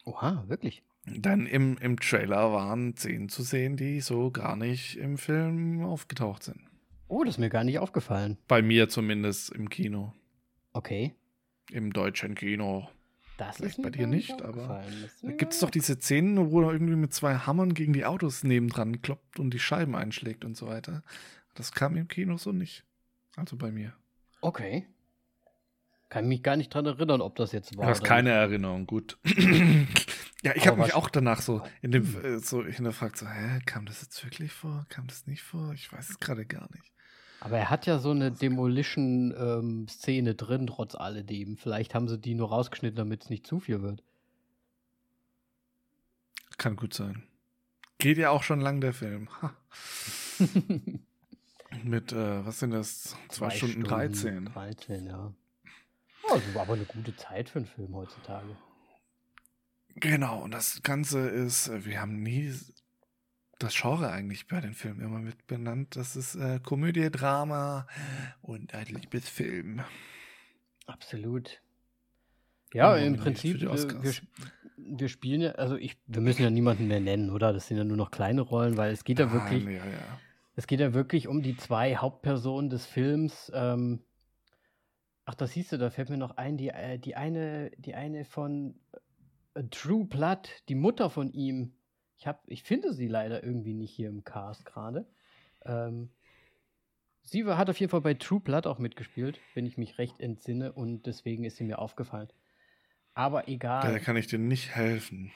[0.05, 0.83] Oha, wirklich?
[1.07, 6.43] Denn im, im Trailer waren Szenen zu sehen, die so gar nicht im Film aufgetaucht
[6.43, 6.61] sind.
[7.09, 8.39] Oh, das ist mir gar nicht aufgefallen.
[8.47, 10.13] Bei mir zumindest im Kino.
[10.73, 11.15] Okay.
[11.71, 12.89] Im deutschen Kino.
[13.37, 14.85] Das Vielleicht ist bei dir nicht, aber
[15.23, 18.45] da gibt es doch diese Szenen, wo er irgendwie mit zwei Hammern gegen die Autos
[18.45, 21.03] nebendran kloppt und die Scheiben einschlägt und so weiter.
[21.55, 22.85] Das kam im Kino so nicht.
[23.41, 23.95] Also bei mir.
[24.43, 24.87] Okay.
[26.11, 27.85] Kann mich gar nicht dran erinnern, ob das jetzt war.
[27.85, 29.17] Du hast keine Erinnerung, gut.
[30.43, 32.25] ja, ich habe mich auch danach so in dem hm.
[32.25, 34.85] äh, so hinterfragt, so, hä, kam das jetzt wirklich vor?
[34.91, 35.73] Kam das nicht vor?
[35.73, 36.93] Ich weiß es gerade gar nicht.
[37.41, 41.57] Aber er hat ja so eine Demolition-Szene ähm, drin, trotz alledem.
[41.57, 44.03] Vielleicht haben sie die nur rausgeschnitten, damit es nicht zu viel wird.
[46.59, 47.23] Kann gut sein.
[47.97, 49.29] Geht ja auch schon lang der Film.
[51.85, 53.17] Mit, äh, was sind das?
[53.29, 54.45] Zwei, Zwei Stunden, Stunden 13.
[54.47, 55.35] 13, ja.
[56.31, 58.57] Also aber eine gute Zeit für einen Film heutzutage.
[59.97, 62.53] Genau, und das Ganze ist, äh, wir haben nie
[63.59, 65.97] das Genre eigentlich bei den Filmen immer mit benannt.
[65.97, 67.87] Das ist äh, Komödie, Drama
[68.41, 69.83] und ein Liebesfilm.
[70.87, 71.61] Absolut.
[72.73, 74.13] Ja, ja im Prinzip, wir, wir,
[74.77, 77.53] wir, spielen ja, also ich, wir müssen ja niemanden mehr nennen, oder?
[77.53, 80.21] Das sind ja nur noch kleine Rollen, weil es geht ja wirklich, ja, ja.
[80.61, 83.51] Es geht ja wirklich um die zwei Hauptpersonen des Films.
[83.55, 84.05] Ähm,
[85.25, 88.27] ach, das siehst du, da fällt mir noch ein, die, äh, die eine, die eine
[88.27, 88.79] von
[89.55, 91.73] äh, True Blood, die Mutter von ihm,
[92.19, 95.09] ich, hab, ich finde sie leider irgendwie nicht hier im Cast gerade.
[95.65, 96.11] Ähm,
[97.23, 100.75] sie hat auf jeden Fall bei True Blood auch mitgespielt, wenn ich mich recht entsinne,
[100.75, 102.29] und deswegen ist sie mir aufgefallen.
[103.15, 103.91] Aber egal.
[103.91, 105.33] Da kann ich dir nicht helfen.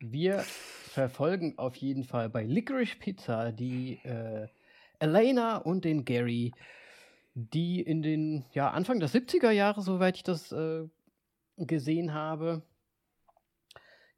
[0.00, 0.44] Wir
[0.90, 4.48] verfolgen auf jeden Fall bei Licorice Pizza die äh,
[4.98, 6.52] Elena und den Gary,
[7.34, 10.88] die in den ja, Anfang der 70er Jahre, soweit ich das äh,
[11.56, 12.62] gesehen habe,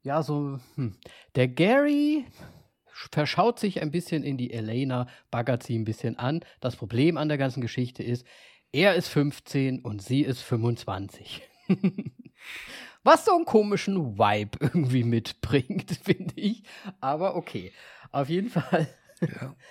[0.01, 0.97] ja, so, hm.
[1.35, 2.25] der Gary
[3.11, 6.41] verschaut sich ein bisschen in die Elena, baggert sie ein bisschen an.
[6.59, 8.25] Das Problem an der ganzen Geschichte ist,
[8.71, 11.41] er ist 15 und sie ist 25.
[13.03, 16.63] Was so einen komischen Vibe irgendwie mitbringt, finde ich.
[16.99, 17.71] Aber okay.
[18.11, 18.87] Auf jeden Fall
[19.21, 19.55] ja.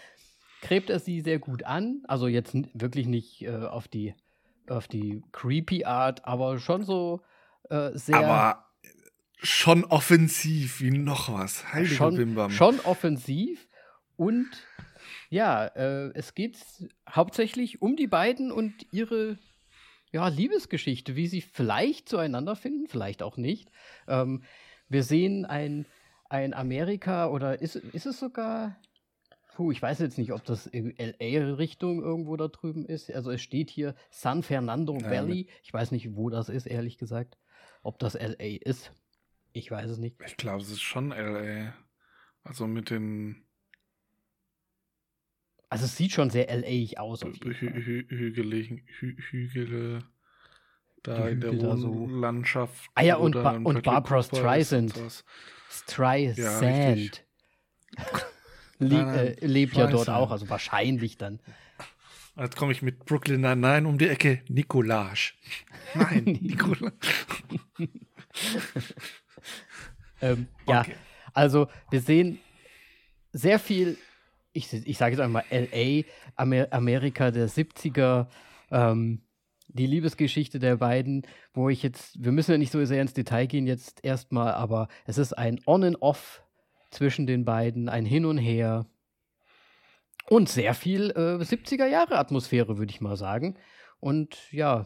[0.89, 2.03] er sie sehr gut an.
[2.09, 4.15] Also jetzt wirklich nicht äh, auf, die,
[4.69, 7.21] auf die creepy Art, aber schon so
[7.71, 8.17] äh, sehr.
[8.17, 8.67] Aber
[9.43, 11.73] schon offensiv wie noch was.
[11.73, 12.51] Heilige schon, Bimbam.
[12.51, 13.69] Schon offensiv
[14.17, 14.49] und
[15.31, 16.59] ja, äh, es geht
[17.09, 19.39] hauptsächlich um die beiden und ihre
[20.13, 23.71] ja, Liebesgeschichte, wie sie vielleicht zueinander finden, vielleicht auch nicht.
[24.07, 24.43] Ähm,
[24.89, 25.87] wir sehen ein,
[26.29, 28.77] ein Amerika oder ist, ist es sogar
[29.55, 33.13] Puh, ich weiß jetzt nicht, ob das LA-Richtung irgendwo da drüben ist.
[33.13, 35.49] Also es steht hier San Fernando Valley.
[35.63, 37.37] Ich weiß nicht, wo das ist, ehrlich gesagt.
[37.83, 38.93] Ob das LA ist.
[39.53, 40.17] Ich weiß es nicht.
[40.27, 41.75] Ich glaube, es ist schon LA.
[42.45, 43.45] Also mit den.
[45.73, 47.23] Also es sieht schon sehr LA aus.
[47.23, 50.01] Auf jeden Hü Hü Hügeligen, Hü Hügele
[51.03, 52.91] da in der Wohnlandschaft.
[52.95, 54.93] Ah ja, und, ba und Barbara Streisand.
[55.71, 57.25] Streisand.
[57.97, 58.05] Ja,
[58.81, 61.41] Le nein, nein, äh, lebt ja dort auch, also wahrscheinlich dann.
[62.37, 64.43] Jetzt komme ich mit Brooklyn Nine-Nine um die Ecke.
[64.49, 65.33] Nicolage.
[65.95, 66.97] Nein, Nicolage.
[70.21, 70.91] ähm, okay.
[70.91, 70.97] Ja,
[71.33, 72.41] also wir sehen
[73.33, 73.97] sehr viel,
[74.53, 76.05] ich, ich sage jetzt einmal LA,
[76.37, 78.27] Amer Amerika der 70er,
[78.71, 79.23] ähm,
[79.69, 83.47] die Liebesgeschichte der beiden, wo ich jetzt, wir müssen ja nicht so sehr ins Detail
[83.47, 86.43] gehen jetzt erstmal, aber es ist ein On and Off
[86.91, 88.87] zwischen den beiden, ein Hin und Her
[90.29, 93.57] und sehr viel äh, 70er Jahre Atmosphäre, würde ich mal sagen.
[94.01, 94.85] Und ja,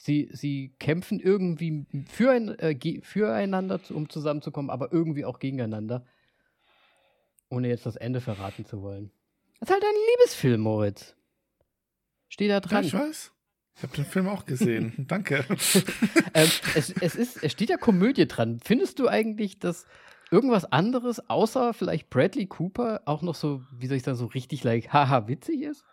[0.00, 6.06] Sie, sie kämpfen irgendwie für ein, äh, füreinander, um zusammenzukommen, aber irgendwie auch gegeneinander.
[7.50, 9.10] Ohne jetzt das Ende verraten zu wollen.
[9.60, 11.16] Das ist halt ein Liebesfilm, Moritz.
[12.28, 12.84] Steht da dran.
[12.84, 13.32] Ja, ich weiß.
[13.76, 14.92] Ich habe den Film auch gesehen.
[15.08, 15.44] Danke.
[16.34, 18.60] ähm, es, es, ist, es steht ja Komödie dran.
[18.62, 19.86] Findest du eigentlich, dass
[20.30, 24.64] irgendwas anderes, außer vielleicht Bradley Cooper, auch noch so, wie soll ich sagen, so richtig
[24.64, 25.84] like, haha, witzig ist?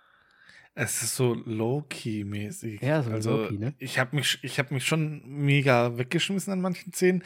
[0.73, 2.81] Es ist so low-key-mäßig.
[2.81, 3.73] Ja, so also, low-key, ne?
[3.77, 7.23] Ich habe mich, ich hab mich schon mega weggeschmissen an manchen Szenen.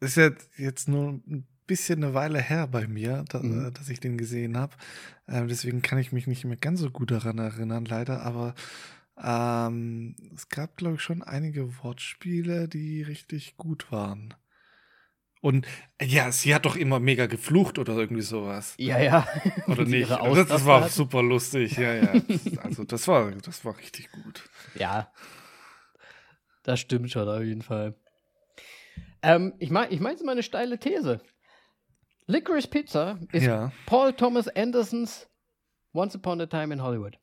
[0.00, 3.72] Ist ja jetzt nur ein bisschen eine Weile her bei mir, da, Mhm.
[3.74, 4.76] dass ich den gesehen habe.
[5.28, 8.22] Ähm, deswegen kann ich mich nicht mehr ganz so gut daran erinnern, leider.
[8.22, 8.54] Aber
[9.22, 14.34] ähm, es gab, glaube ich, schon einige Wortspiele, die richtig gut waren.
[15.40, 15.66] Und
[16.00, 18.74] ja, sie hat doch immer mega geflucht oder irgendwie sowas.
[18.78, 19.26] Ja, ja.
[19.66, 20.08] Oder nicht?
[20.10, 20.92] Das, das Ausraster war hat.
[20.92, 22.12] super lustig, ja, ja.
[22.20, 24.48] Das- Also das war, das war richtig gut.
[24.76, 25.10] Ja.
[26.62, 27.96] Das stimmt schon auf jeden Fall.
[29.22, 31.20] Ähm, ich meine ich mein jetzt mal eine steile These.
[32.32, 33.70] Licorice Pizza ist ja.
[33.86, 35.28] Paul Thomas Andersons
[35.92, 37.18] Once Upon a Time in Hollywood.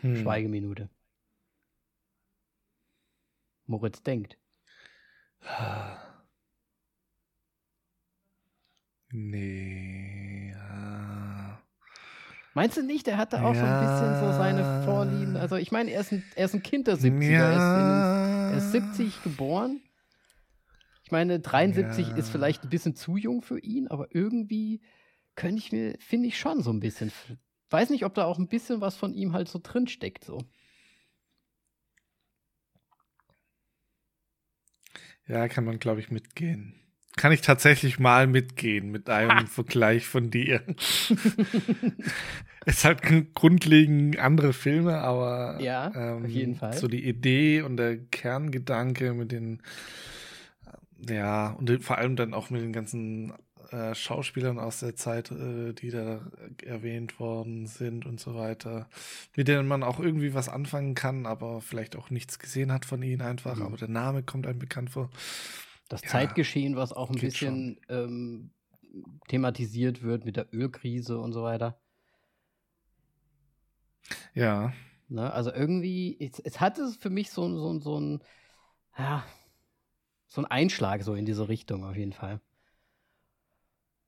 [0.00, 0.16] Hm.
[0.16, 0.88] Schweigeminute.
[3.66, 4.38] Moritz denkt.
[9.10, 10.50] Nee.
[10.52, 11.60] ja.
[12.54, 14.82] Meinst du nicht, er hatte auch so ein bisschen so seine Ja.
[14.82, 15.36] Vorlieben?
[15.36, 17.02] Also ich meine, er ist ein, er ist ein Kind der 70er.
[17.02, 18.50] Er, ist in Ja.
[18.50, 19.80] er ist 70 geboren.
[21.14, 22.14] Ich meine, 73 Ja.
[22.16, 24.80] ist vielleicht ein bisschen zu jung für ihn, aber irgendwie
[25.36, 27.12] könnte ich mir, finde ich schon so ein bisschen.
[27.70, 30.24] Weiß nicht, ob da auch ein bisschen was von ihm halt so drin steckt.
[30.24, 30.40] So.
[35.28, 36.74] Ja, kann man, glaube ich, mitgehen.
[37.16, 40.64] Kann ich tatsächlich mal mitgehen mit einem Vergleich von dir.
[42.66, 46.72] es halt gr- grundlegend andere Filme, aber Ja, auf jeden Fall.
[46.72, 49.62] so die Idee und der Kerngedanke mit den,
[51.08, 53.32] ja, und vor allem dann auch mit den ganzen
[53.70, 56.20] äh, Schauspielern aus der Zeit, äh, die da
[56.64, 58.88] erwähnt worden sind und so weiter,
[59.36, 63.02] mit denen man auch irgendwie was anfangen kann, aber vielleicht auch nichts gesehen hat von
[63.02, 63.62] ihnen einfach, Mhm.
[63.62, 65.10] aber der Name kommt einem bekannt vor.
[65.88, 68.50] Das Ja, Zeitgeschehen, was auch ein bisschen ähm,
[69.28, 71.80] thematisiert wird mit der Ölkrise und so weiter.
[74.34, 74.72] Ja,
[75.08, 75.32] Ne?
[75.32, 78.22] Also irgendwie, es, es hatte für mich so, so, so ein,
[78.98, 79.24] ja,
[80.34, 82.40] so ein Einschlag so in diese Richtung auf jeden Fall.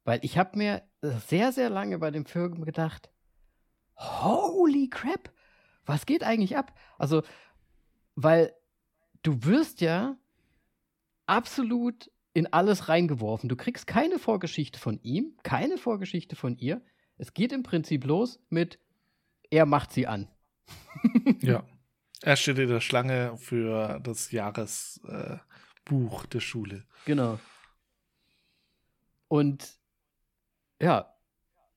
[0.03, 3.11] Weil ich habe mir sehr, sehr lange bei dem Film gedacht,
[3.97, 5.33] holy crap,
[5.85, 6.77] was geht eigentlich ab?
[6.99, 7.22] Also,
[8.16, 8.53] weil
[9.22, 10.16] du wirst ja
[11.27, 13.49] absolut in alles reingeworfen.
[13.49, 16.83] Du kriegst keine Vorgeschichte von ihm, keine Vorgeschichte von ihr.
[17.18, 18.81] Es geht im Prinzip los mit,
[19.49, 20.29] er macht sie an.
[21.41, 21.64] ja.
[22.22, 25.39] Er steht in der Schlange für das Jahresbuch äh,
[25.87, 26.84] Buch der Schule.
[27.07, 27.39] Genau.
[29.28, 29.78] Und
[30.80, 31.12] ja,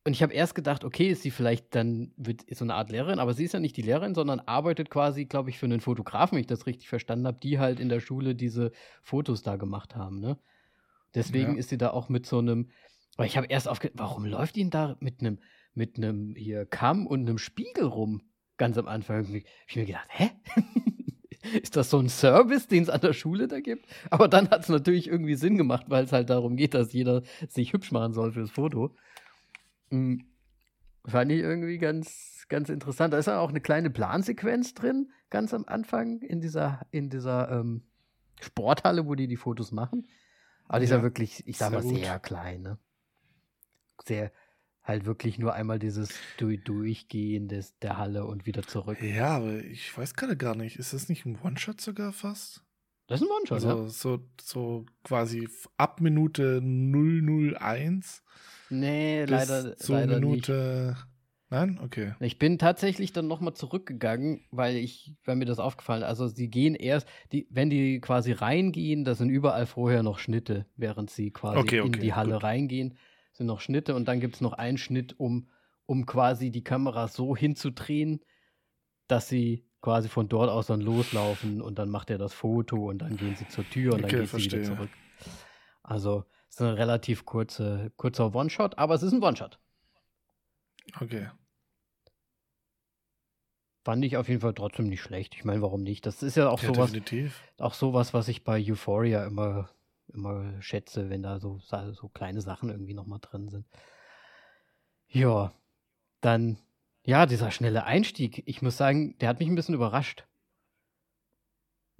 [0.05, 3.19] und ich habe erst gedacht, okay, ist sie vielleicht dann wird so eine Art Lehrerin,
[3.19, 6.35] aber sie ist ja nicht die Lehrerin, sondern arbeitet quasi, glaube ich, für einen Fotografen,
[6.35, 9.95] wenn ich das richtig verstanden habe, die halt in der Schule diese Fotos da gemacht
[9.95, 10.37] haben, ne?
[11.15, 11.59] Deswegen Ja.
[11.59, 12.69] ist sie da auch mit so einem,
[13.17, 15.39] weil ich habe erst aufge, warum läuft ihn da mit einem
[15.73, 18.21] mit einem hier Kamm und einem Spiegel rum?
[18.57, 19.33] Ganz am Anfang
[19.67, 20.31] ich mir gedacht, hä?
[21.63, 23.85] ist das so ein Service, den es an der Schule da gibt?
[24.09, 27.23] Aber dann hat es natürlich irgendwie Sinn gemacht, weil es halt darum geht, dass jeder
[27.47, 28.95] sich hübsch machen soll fürs Foto.
[29.91, 30.25] Mhm.
[31.05, 33.13] Fand ich irgendwie ganz, ganz interessant.
[33.13, 37.49] Da ist ja auch eine kleine Plansequenz drin, ganz am Anfang in dieser, in dieser
[37.51, 37.83] ähm,
[38.41, 40.07] Sporthalle, wo die die Fotos machen.
[40.67, 41.95] Aber die ist ja Ja, wirklich, ich sag mal, gut.
[41.95, 42.77] sehr klein, ne?
[44.05, 44.31] Sehr,
[44.89, 48.97] halt wirklich nur einmal dieses durch, Durchgehen des, der Halle und wieder zurück.
[49.01, 50.75] Ja, aber ich weiß gerade gar nicht.
[50.77, 52.63] Ist das nicht ein One-Shot sogar fast?
[53.07, 53.87] Das ist ein One-Shot, Also ja?
[53.89, 58.23] so, so quasi ab Minute 001
[58.69, 60.47] Nee, leider, zur leider nicht.
[60.49, 60.97] Minute.
[61.51, 61.79] Nein?
[61.81, 62.13] Okay.
[62.19, 66.07] Ich bin tatsächlich dann nochmal zurückgegangen, weil ich, weil mir das aufgefallen ist.
[66.07, 70.67] Also sie gehen erst, die, wenn die quasi reingehen, da sind überall vorher noch Schnitte,
[70.75, 72.43] während sie quasi Okay, in okay, die Halle gut.
[72.43, 72.97] reingehen,
[73.39, 75.49] sind noch Schnitte und dann gibt es noch einen Schnitt, um,
[75.85, 78.19] um quasi die Kamera so hinzudrehen,
[79.07, 82.99] dass sie quasi von dort aus dann loslaufen und dann macht er das Foto und
[82.99, 84.61] dann gehen sie zur Tür und dann Okay, geht sie wieder verstehe.
[84.61, 84.89] zurück.
[85.81, 89.57] Also es ist ein relativ kurze, kurzer One-Shot, aber es ist ein One-Shot.
[91.01, 91.29] Okay.
[93.85, 95.35] Fand ich auf jeden Fall trotzdem nicht schlecht.
[95.35, 96.05] Ich meine, warum nicht?
[96.05, 97.43] Das ist ja auch Ja, sowas, definitiv.
[97.59, 99.69] auch sowas, was ich bei Euphoria immer,
[100.13, 103.65] immer schätze, wenn da so, so kleine Sachen irgendwie nochmal drin sind.
[105.07, 105.51] Ja,
[106.21, 106.57] dann,
[107.03, 108.43] ja, dieser schnelle Einstieg.
[108.45, 110.25] Ich muss sagen, der hat mich ein bisschen überrascht.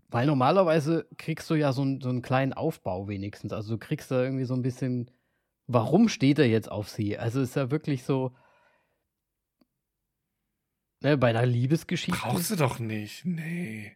[0.10, 3.54] Weil normalerweise kriegst du ja so, einen- so einen kleinen Aufbau wenigstens.
[3.54, 5.12] Also du kriegst da irgendwie so ein bisschen,
[5.68, 7.18] warum steht er jetzt auf sie?
[7.18, 8.36] Also ist ja wirklich so,
[11.02, 12.20] ne, bei einer Liebesgeschichte.
[12.20, 13.26] Brauchst du doch nicht.
[13.26, 13.96] Nee.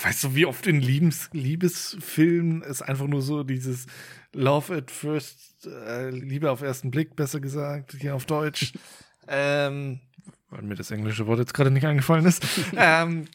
[0.00, 3.86] Weißt du, wie oft in Liebes Liebesfilmen es einfach nur so dieses
[4.32, 8.72] Love at First, äh, Liebe auf ersten Blick, besser gesagt, hier auf Deutsch.
[9.28, 10.00] ähm,
[10.48, 12.44] weil mir das englische Wort jetzt gerade nicht eingefallen ist.
[12.76, 13.26] ähm,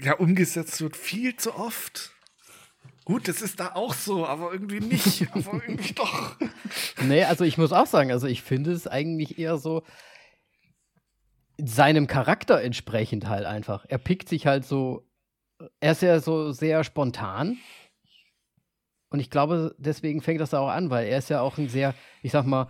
[0.00, 2.12] ja, umgesetzt wird viel zu oft.
[3.04, 5.28] Gut, das ist da auch so, aber irgendwie nicht.
[5.32, 6.36] aber irgendwie doch.
[7.02, 9.82] Nee, also ich muss auch sagen, also ich finde es eigentlich eher so
[11.58, 13.84] seinem Charakter entsprechend halt einfach.
[13.88, 15.06] Er pickt sich halt so,
[15.80, 17.58] er ist ja so sehr spontan.
[19.10, 21.68] Und ich glaube, deswegen fängt das da auch an, weil er ist ja auch ein
[21.68, 22.68] sehr, ich sag mal,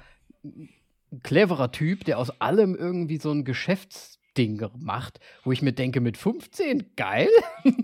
[1.23, 6.17] cleverer Typ, der aus allem irgendwie so ein Geschäftsding macht, wo ich mir denke, mit
[6.17, 7.29] 15, geil.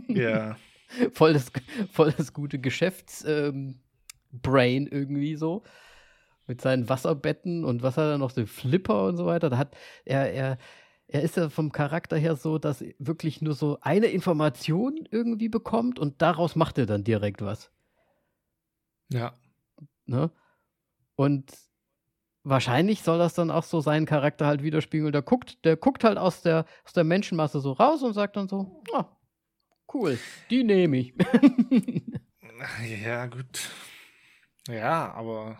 [0.09, 0.57] Ja.
[1.13, 1.53] voll, das,
[1.93, 3.79] voll das gute Geschäftsbrain
[4.43, 5.63] ähm, irgendwie so.
[6.47, 9.51] Mit seinen Wasserbetten und was hat er noch, so Flipper und so weiter.
[9.51, 10.59] Da hat er, er,
[11.13, 15.99] er ist ja vom Charakter her so, dass wirklich nur so eine Information irgendwie bekommt
[15.99, 17.71] und daraus macht er dann direkt was.
[19.09, 19.35] Ja.
[20.07, 20.31] Ne?
[21.17, 21.53] Und
[22.43, 25.13] wahrscheinlich soll das dann auch so seinen Charakter halt widerspiegeln.
[25.13, 28.49] Der guckt, der guckt halt aus der, aus der Menschenmasse so raus und sagt dann
[28.49, 29.05] so, oh,
[29.93, 31.15] cool, die nehme ich.
[33.03, 33.71] ja, gut.
[34.69, 35.59] Ja, aber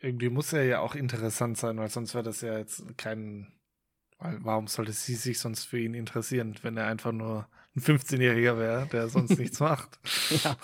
[0.00, 3.52] irgendwie muss er ja auch interessant sein, weil sonst wäre das ja jetzt kein.
[4.24, 7.46] Weil warum sollte sie sich sonst für ihn interessieren, wenn er einfach nur
[7.76, 9.98] ein 15-Jähriger wäre, der sonst nichts macht?
[10.42, 10.56] Ja.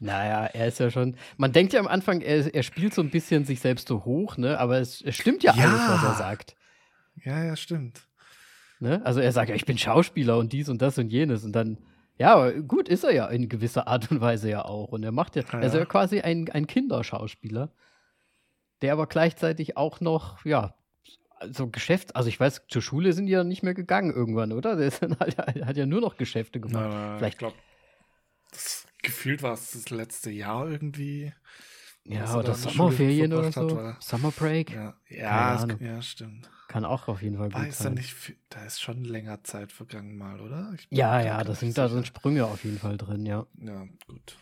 [0.00, 1.16] Naja, er ist ja schon.
[1.36, 4.38] Man denkt ja am Anfang, er, er spielt so ein bisschen sich selbst so hoch,
[4.38, 4.58] ne?
[4.58, 6.56] Aber es, es stimmt ja, ja, alles, was er sagt.
[7.22, 8.08] Ja, ja, stimmt.
[8.80, 9.04] Ne?
[9.04, 11.76] Also er sagt ja, ich bin Schauspieler und dies und das und jenes und dann.
[12.16, 14.88] Ja, gut ist er ja in gewisser Art und Weise ja auch.
[14.88, 15.58] Und er macht ja, ja.
[15.60, 17.70] er ist ja quasi ein, ein Kinderschauspieler,
[18.80, 20.74] der aber gleichzeitig auch noch, ja,
[21.52, 24.76] so Geschäfts-, also ich weiß, zur Schule sind die ja nicht mehr gegangen irgendwann, oder?
[24.76, 26.90] Der ist dann halt, hat ja nur noch Geschäfte gemacht.
[26.90, 27.34] Nein, Vielleicht.
[27.34, 27.56] Ich glaube,
[29.02, 31.32] gefühlt war es das letzte Jahr irgendwie.
[32.04, 33.82] Ja, oder Sommerferien oder so.
[33.82, 34.70] Hat, Summer Break.
[34.70, 36.50] Ja, ja, es, ja, stimmt.
[36.68, 37.94] Kann auch auf jeden Fall gut Weiß sein.
[37.94, 38.14] Nicht,
[38.48, 40.74] da ist schon länger Zeit vergangen mal, oder?
[40.90, 43.46] ja, ja, das sind, da sind Sprünge auf jeden Fall drin, ja.
[43.60, 44.38] Ja, gut.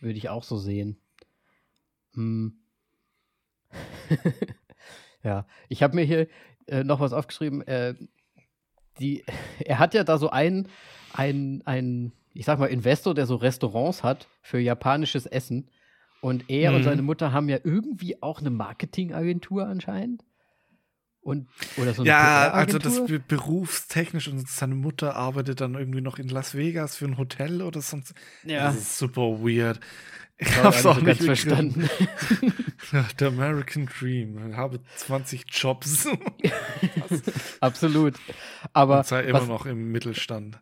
[0.00, 1.00] Würde ich auch so sehen.
[2.14, 2.60] Hm.
[5.24, 6.28] Ja, ich habe mir hier
[6.66, 7.66] äh, noch was aufgeschrieben.
[7.66, 7.94] Äh,
[9.00, 9.24] die,
[9.64, 10.68] er hat ja da so einen,
[11.12, 15.70] einen, einen, ich sag mal, Investor, der so Restaurants hat für japanisches Essen.
[16.20, 16.76] Und er mhm.
[16.76, 20.22] und seine Mutter haben ja irgendwie auch eine Marketingagentur anscheinend.
[21.20, 21.48] Und,
[21.78, 26.28] oder so eine ja, also das berufstechnisch und seine Mutter arbeitet dann irgendwie noch in
[26.28, 28.12] Las Vegas für ein Hotel oder sonst.
[28.44, 28.64] Ja.
[28.64, 29.80] Das ist super weird.
[30.36, 31.88] Ich hab's auch nicht verstanden.
[33.20, 34.50] Der American Dream.
[34.50, 36.08] Ich habe 20 Jobs.
[37.60, 38.14] Absolut.
[38.72, 38.98] Aber.
[38.98, 40.58] Und sei immer was, noch im Mittelstand.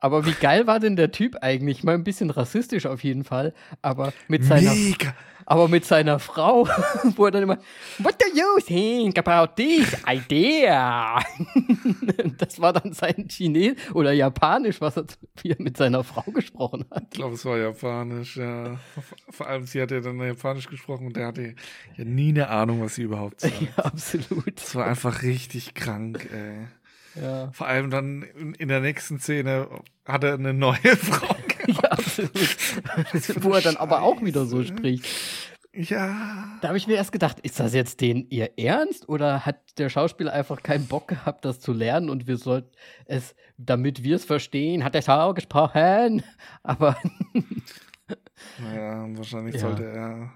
[0.00, 1.82] Aber wie geil war denn der Typ eigentlich?
[1.82, 5.14] Mal ein bisschen rassistisch auf jeden Fall, aber mit seiner, Mega.
[5.46, 6.68] aber mit seiner Frau,
[7.16, 7.58] wo er dann immer,
[7.98, 11.18] What do you think about this idea?
[12.38, 15.06] das war dann sein Chines oder Japanisch, was er
[15.58, 17.04] mit seiner Frau gesprochen hat.
[17.10, 18.78] Ich glaube, es war Japanisch, ja.
[19.30, 21.54] Vor allem, sie hat ja dann Japanisch gesprochen und der hatte
[21.96, 23.54] ja nie eine Ahnung, was sie überhaupt sagt.
[23.58, 24.56] Ja, absolut.
[24.56, 26.68] Das war einfach richtig krank, ey.
[27.20, 27.50] Ja.
[27.52, 28.22] Vor allem dann
[28.58, 29.68] in, der nächsten Szene
[30.04, 31.36] hat er eine neue Frau.
[31.66, 32.32] ja, absolut.
[33.44, 35.06] Wo er dann aber auch wieder so spricht.
[35.72, 36.58] Ja.
[36.60, 39.90] Da habe ich mir erst gedacht, ist das jetzt den ihr Ernst oder hat der
[39.90, 42.70] Schauspieler einfach keinen Bock gehabt, das zu lernen und wir sollten
[43.04, 46.24] es, damit wir es verstehen, hat er Schau gesprochen,
[46.62, 46.96] aber.
[48.58, 49.60] naja, wahrscheinlich ja.
[49.60, 50.32] sollte er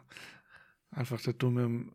[0.90, 1.86] einfach der dumme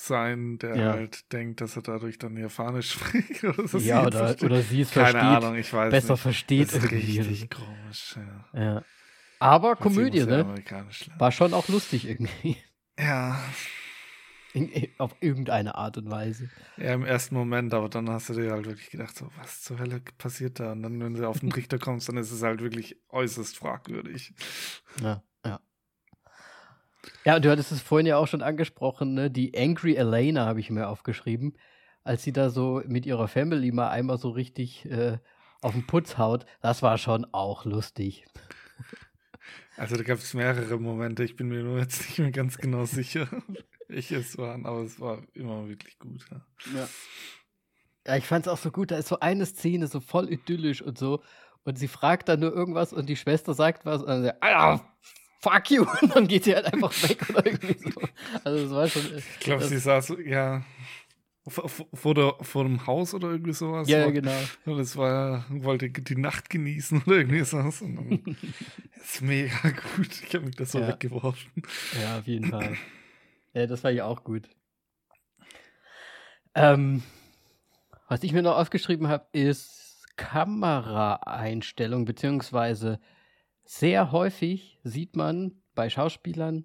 [0.00, 0.92] sein, der ja.
[0.92, 3.44] halt denkt, dass er dadurch dann Japanisch spricht.
[3.44, 6.22] Oder ja, oder, oder sie es Keine versteht, Ahnung, ich weiß besser nicht.
[6.22, 6.68] versteht.
[6.68, 8.16] Das ist richtig komisch,
[8.52, 8.60] ja.
[8.60, 8.84] ja.
[9.40, 10.54] Aber Und Komödie, ne?
[11.18, 12.56] War schon auch lustig irgendwie.
[12.98, 13.40] Ja.
[14.54, 16.50] In, auf irgendeine Art und Weise.
[16.78, 19.78] Ja, im ersten Moment, aber dann hast du dir halt wirklich gedacht, so, was zur
[19.78, 20.72] Hölle passiert da?
[20.72, 24.34] Und dann, wenn du auf den Trichter kommst, dann ist es halt wirklich äußerst fragwürdig.
[25.02, 25.22] Ja.
[27.24, 29.30] Ja, du hattest es vorhin ja auch schon angesprochen, ne?
[29.30, 31.56] Die Angry Elena habe ich mir aufgeschrieben,
[32.04, 35.18] als sie da so mit ihrer Family mal einmal so richtig äh,
[35.60, 36.46] auf den Putz haut.
[36.60, 38.26] Das war schon auch lustig.
[39.76, 42.84] Also da gab es mehrere Momente, ich bin mir nur jetzt nicht mehr ganz genau
[42.84, 43.28] sicher,
[43.88, 46.26] welche es waren, aber es war immer wirklich gut.
[46.30, 46.40] Ja,
[46.74, 46.88] ja.
[48.08, 50.82] ja ich fand es auch so gut, da ist so eine Szene so voll idyllisch
[50.82, 51.22] und so
[51.62, 54.84] und sie fragt dann nur irgendwas und die Schwester sagt was und dann sagt, Alter,
[55.38, 58.00] fuck you, und dann geht sie halt einfach weg oder irgendwie so.
[58.44, 59.02] Also es war schon.
[59.16, 60.64] Ich glaube, sie saß, ja.
[61.46, 63.88] vor, der, vor dem Haus oder irgendwie sowas.
[63.88, 64.38] Ja, genau.
[64.66, 67.80] Das war, wollte die Nacht genießen oder irgendwie sowas.
[67.80, 70.22] das ist mega gut.
[70.26, 70.88] Ich habe mich das so ja.
[70.88, 71.50] weggeworfen.
[72.00, 72.76] Ja, auf jeden Fall.
[73.54, 74.48] Ja, das war ja auch gut.
[76.54, 77.02] Ähm,
[78.08, 83.00] was ich mir noch aufgeschrieben habe, ist Kameraeinstellung, beziehungsweise
[83.68, 86.64] sehr häufig sieht man bei Schauspielern,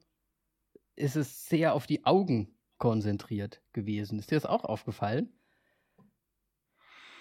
[0.96, 4.20] ist es sehr auf die Augen konzentriert gewesen.
[4.20, 5.30] Ist dir das auch aufgefallen?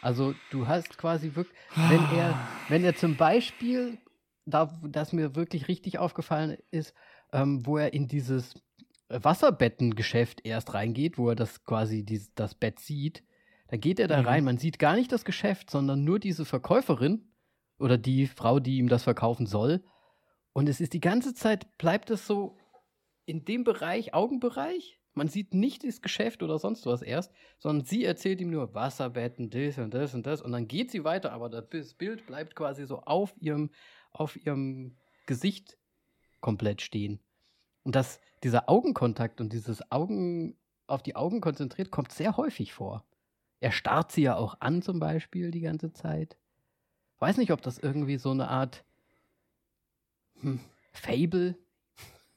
[0.01, 3.99] Also du hast quasi wirklich, wenn er, wenn er zum Beispiel,
[4.47, 6.95] da, das mir wirklich richtig aufgefallen ist,
[7.33, 8.55] ähm, wo er in dieses
[9.09, 13.25] Wasserbettengeschäft erst reingeht, wo er das quasi dieses, das Bett sieht,
[13.67, 14.29] da geht er da mhm.
[14.29, 14.45] rein.
[14.45, 17.32] Man sieht gar nicht das Geschäft, sondern nur diese Verkäuferin
[17.83, 19.83] oder die Frau, die ihm das verkaufen soll.
[20.53, 22.57] Und es ist die ganze Zeit, bleibt es so
[23.27, 25.01] in dem Bereich, Augenbereich.
[25.15, 29.51] Man sieht nicht das Geschäft oder sonst was erst, sondern sie erzählt ihm nur Wasserbetten,
[29.51, 30.41] das und das und das.
[30.41, 33.71] Und dann geht sie weiter, aber das Bild bleibt quasi so auf ihrem,
[34.13, 35.77] auf ihrem Gesicht
[36.41, 37.21] komplett stehen.
[37.83, 40.57] Und das, dieser Augenkontakt und dieses Augen
[40.87, 43.05] auf die Augen konzentriert, kommt sehr häufig vor.
[43.61, 46.37] Er starrt sie ja auch an, zum Beispiel, die ganze Zeit.
[47.23, 48.85] Weiß nicht, ob das irgendwie so eine Art
[50.41, 50.59] hm,
[50.91, 51.57] Fable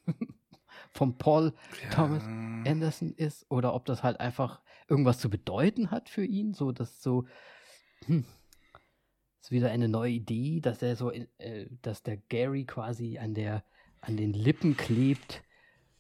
[0.91, 1.89] vom Paul ja.
[1.89, 6.71] Thomas Anderson ist oder ob das halt einfach irgendwas zu bedeuten hat für ihn, so
[6.71, 7.25] dass so
[8.05, 8.25] hm,
[9.41, 13.63] ist wieder eine neue Idee, dass er so, äh, dass der Gary quasi an der
[14.01, 15.41] an den Lippen klebt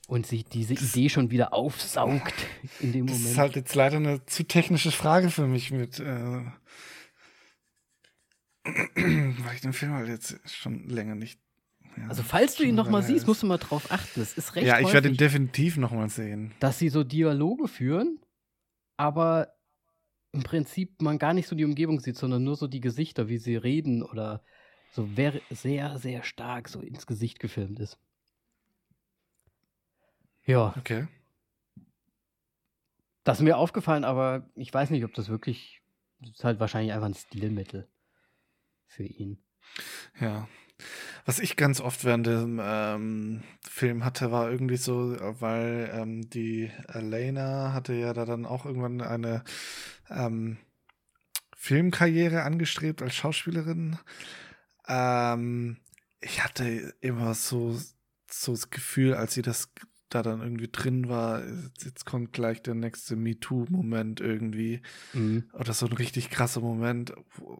[0.07, 2.35] und sich diese das, Idee schon wieder aufsaugt
[2.79, 3.25] in dem Moment.
[3.25, 6.43] Das ist halt jetzt leider eine zu technische Frage für mich mit, äh,
[8.95, 11.39] weil ich den Film halt jetzt schon länger nicht.
[11.97, 14.21] Ja, also falls du ihn noch mal siehst, musst du mal drauf achten.
[14.21, 16.53] Es ist recht Ja, ich werde ihn definitiv noch mal sehen.
[16.59, 18.19] Dass sie so Dialoge führen,
[18.97, 19.53] aber
[20.33, 23.37] im Prinzip man gar nicht so die Umgebung sieht, sondern nur so die Gesichter, wie
[23.37, 24.43] sie reden oder
[24.91, 25.07] so
[25.51, 27.97] sehr, sehr stark so ins Gesicht gefilmt ist.
[30.45, 30.73] Ja.
[30.77, 31.07] Okay.
[33.23, 35.81] Das ist mir aufgefallen, aber ich weiß nicht, ob das wirklich.
[36.19, 37.87] Das ist halt wahrscheinlich einfach ein Stilmittel
[38.95, 39.37] für ihn.
[40.19, 40.47] Ja.
[41.25, 46.69] Was ich ganz oft während dem ähm, Film hatte, war irgendwie so, weil ähm, die
[46.87, 49.43] Elena hatte ja da dann auch irgendwann eine
[50.09, 50.57] ähm,
[51.55, 53.97] Filmkarriere angestrebt als Schauspielerin.
[54.87, 55.77] Ähm,
[56.21, 57.79] ich hatte immer so,
[58.29, 59.71] so das Gefühl, als sie das
[60.09, 61.43] da dann irgendwie drin war,
[61.83, 64.81] jetzt kommt gleich der nächste MeToo-Moment irgendwie.
[65.13, 65.49] Mhm.
[65.53, 67.13] Oder so ein richtig krasser Moment,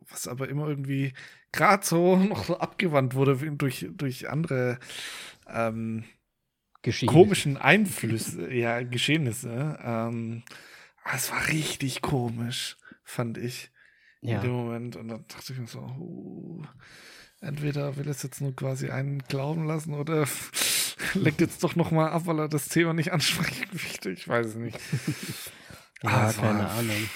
[0.10, 1.14] was aber immer irgendwie
[1.52, 4.80] gerade so noch so abgewandt wurde durch, durch andere
[5.48, 6.04] ähm,
[7.06, 9.80] komischen Einflüsse, ja, Geschehnisse.
[9.84, 10.44] Ähm,
[11.14, 13.72] es war richtig komisch, fand ich.
[14.22, 14.38] Ja.
[14.38, 14.96] In dem Moment.
[14.96, 16.64] Und dann dachte ich mir so, uh,
[17.42, 20.26] entweder will es jetzt nur quasi einen glauben lassen oder
[21.14, 24.12] leckt jetzt doch noch mal ab, weil er das Thema nicht ansprechen möchte.
[24.12, 24.80] Ich weiß es nicht.
[26.04, 27.10] ja, ah, keine war, Ahnung.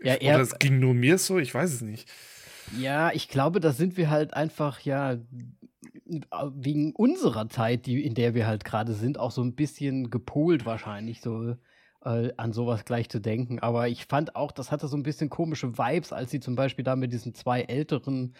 [0.00, 2.08] Ja, er, oder es ging nur mir so, ich weiß es nicht.
[2.78, 5.16] Ja, ich glaube, da sind wir halt einfach, ja,
[6.54, 10.64] wegen unserer Zeit, die, in der wir halt gerade sind, auch so ein bisschen gepolt
[10.64, 11.56] wahrscheinlich, so
[12.04, 13.58] äh, an sowas gleich zu denken.
[13.58, 16.84] Aber ich fand auch, das hatte so ein bisschen komische Vibes, als sie zum Beispiel
[16.84, 18.34] da mit diesen zwei älteren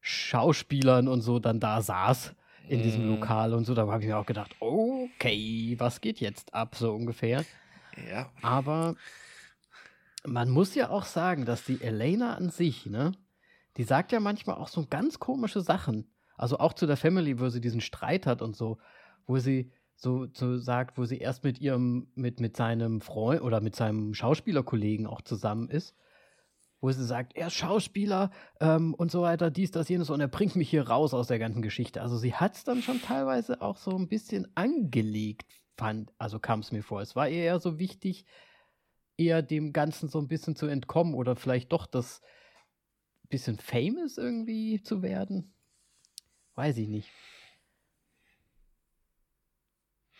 [0.00, 2.34] Schauspielern und so dann da saß
[2.68, 3.10] in diesem mm.
[3.10, 3.74] Lokal und so.
[3.74, 7.44] Da habe ich mir auch gedacht, okay, was geht jetzt ab, so ungefähr.
[8.10, 8.30] Ja.
[8.42, 8.96] Aber
[10.24, 13.12] man muss ja auch sagen, dass die Elena an sich, ne,
[13.76, 16.10] die sagt ja manchmal auch so ganz komische Sachen.
[16.36, 18.78] Also auch zu der Family, wo sie diesen Streit hat und so,
[19.26, 23.60] wo sie so, so sagt, wo sie erst mit ihrem, mit, mit seinem Freund oder
[23.60, 25.94] mit seinem Schauspielerkollegen auch zusammen ist
[26.84, 28.30] wo sie sagt, er ist Schauspieler
[28.60, 31.38] ähm, und so weiter, dies, das, jenes, und er bringt mich hier raus aus der
[31.38, 32.02] ganzen Geschichte.
[32.02, 35.46] Also sie hat es dann schon teilweise auch so ein bisschen angelegt,
[35.78, 37.00] fand, also kam es mir vor.
[37.00, 38.26] Es war eher so wichtig,
[39.16, 42.20] eher dem Ganzen so ein bisschen zu entkommen oder vielleicht doch das
[43.30, 45.54] bisschen famous irgendwie zu werden.
[46.54, 47.10] Weiß ich nicht.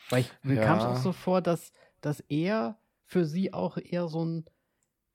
[0.08, 0.64] Weil ich, mir ja.
[0.64, 4.46] kam es auch so vor, dass, dass er für sie auch eher so ein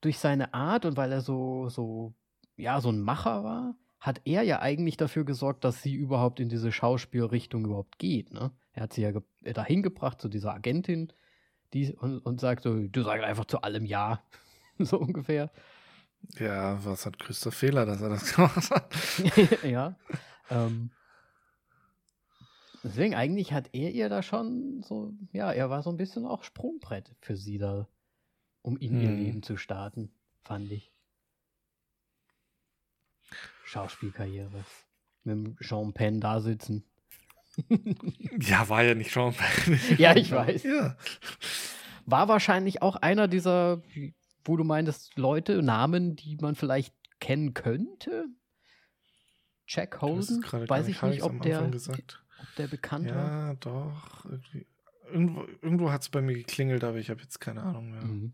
[0.00, 2.14] durch seine Art und weil er so, so,
[2.56, 6.48] ja, so ein Macher war, hat er ja eigentlich dafür gesorgt, dass sie überhaupt in
[6.48, 8.32] diese Schauspielrichtung überhaupt geht.
[8.32, 8.50] Ne?
[8.72, 9.12] Er hat sie ja
[9.44, 11.12] äh, dahin gebracht zu dieser Agentin
[11.74, 14.22] die, und, und sagt so, du sagst einfach zu allem Ja.
[14.78, 15.50] so ungefähr.
[16.38, 18.94] Ja, was hat größter Fehler, dass er das gemacht hat?
[19.64, 19.96] ja.
[20.50, 20.90] Ähm,
[22.82, 26.42] deswegen, eigentlich hat er ihr da schon so, ja, er war so ein bisschen auch
[26.42, 27.86] Sprungbrett für sie da
[28.62, 30.10] um in ihr Leben zu starten,
[30.42, 30.92] fand ich.
[33.64, 34.64] Schauspielkarriere.
[35.24, 36.84] Mit dem Sean Penn da sitzen.
[38.40, 39.80] ja, war ja nicht Sean Penn.
[39.98, 40.64] ja, ich weiß.
[40.64, 40.96] Ja.
[42.06, 43.82] War wahrscheinlich auch einer dieser,
[44.44, 48.26] wo du meintest, Leute, Namen, die man vielleicht kennen könnte.
[49.66, 53.48] Jack Holden, weiß ich nicht, ob der, ob der bekannt ja, war.
[53.48, 54.24] Ja, doch.
[54.24, 54.66] Irgendwie.
[55.12, 58.02] Irgendwo, irgendwo hat es bei mir geklingelt, aber ich habe jetzt keine Ahnung mehr.
[58.02, 58.32] Mhm.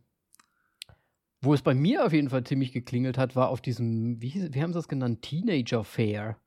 [1.47, 4.63] Wo es bei mir auf jeden Fall ziemlich geklingelt hat, war auf diesem, wie, wie
[4.63, 5.23] haben sie das genannt?
[5.23, 6.41] Teenager Fair.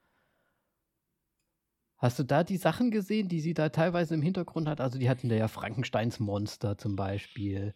[1.95, 4.82] Hast du da die Sachen gesehen, die sie da teilweise im Hintergrund hat?
[4.82, 7.74] Also die hatten da ja Frankensteins Monster zum Beispiel.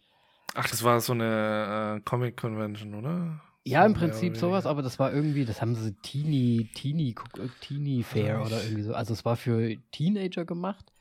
[0.54, 3.40] Ach, das war so eine äh, Comic Convention, oder?
[3.64, 7.14] Ja, im Prinzip sowas, aber das war irgendwie, das haben sie Teenie, Teenie,
[7.62, 8.92] Teenie Fair oder irgendwie so.
[8.92, 10.92] Also es war für Teenager gemacht.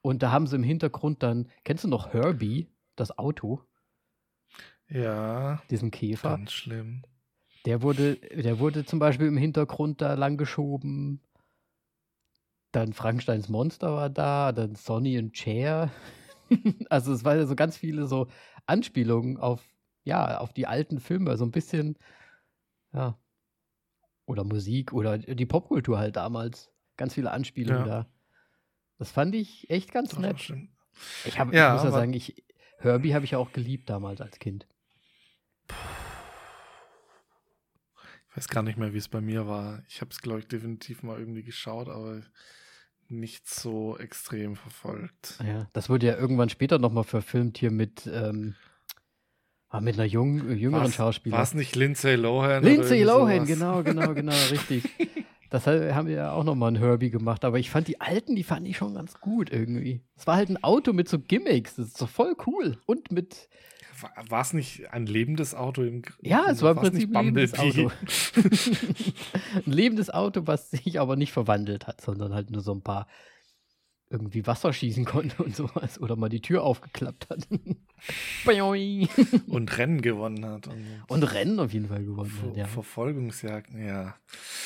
[0.00, 3.67] Und da haben sie im Hintergrund dann, kennst du noch Herbie, das Auto?
[4.88, 5.62] Ja.
[5.70, 6.30] Diesen Käfer.
[6.30, 7.02] Ganz schlimm.
[7.66, 11.20] Der wurde, der wurde zum Beispiel im Hintergrund da lang geschoben.
[12.72, 15.90] Dann Frankensteins Monster war da, dann Sonny und Cher.
[16.90, 18.28] also es waren so ganz viele so
[18.66, 19.62] Anspielungen auf,
[20.04, 21.98] ja, auf die alten Filme, so ein bisschen,
[22.92, 23.18] ja.
[24.26, 26.70] Oder Musik oder die Popkultur halt damals.
[26.96, 28.02] Ganz viele Anspielungen ja.
[28.02, 28.06] da.
[28.98, 30.52] Das fand ich echt ganz nett.
[31.24, 32.44] Ich, hab, ja, ich muss ja sagen, ich,
[32.78, 34.66] Herbie habe ich auch geliebt damals als Kind.
[38.30, 39.82] Ich weiß gar nicht mehr, wie es bei mir war.
[39.88, 42.22] Ich habe es, glaube ich, definitiv mal irgendwie geschaut, aber
[43.08, 45.38] nicht so extrem verfolgt.
[45.44, 48.54] Ja, das wurde ja irgendwann später nochmal verfilmt hier mit, ähm,
[49.70, 51.38] ah, mit einer jung, jüngeren war's, Schauspielerin.
[51.38, 52.62] War es nicht Lindsay Lohan?
[52.62, 53.48] Lindsay Lohan, sowas?
[53.48, 54.84] genau, genau, genau, richtig.
[55.50, 58.44] Das haben wir ja auch nochmal ein Herbie gemacht, aber ich fand die alten, die
[58.44, 60.02] fand ich schon ganz gut irgendwie.
[60.14, 62.78] Es war halt ein Auto mit so Gimmicks, das ist doch voll cool.
[62.84, 63.48] Und mit.
[64.02, 67.90] War es nicht ein lebendes Auto im Ja, es war im Prinzip ein lebendes Auto.
[69.66, 73.06] ein lebendes Auto, was sich aber nicht verwandelt hat, sondern halt nur so ein paar
[74.10, 76.00] irgendwie Wasser schießen konnte und sowas.
[76.00, 77.46] Oder mal die Tür aufgeklappt hat.
[79.46, 80.68] und Rennen gewonnen hat.
[80.68, 82.66] Und, und Rennen auf jeden Fall gewonnen Ver hat, ja.
[82.66, 84.14] Verfolgungsjagden, ja.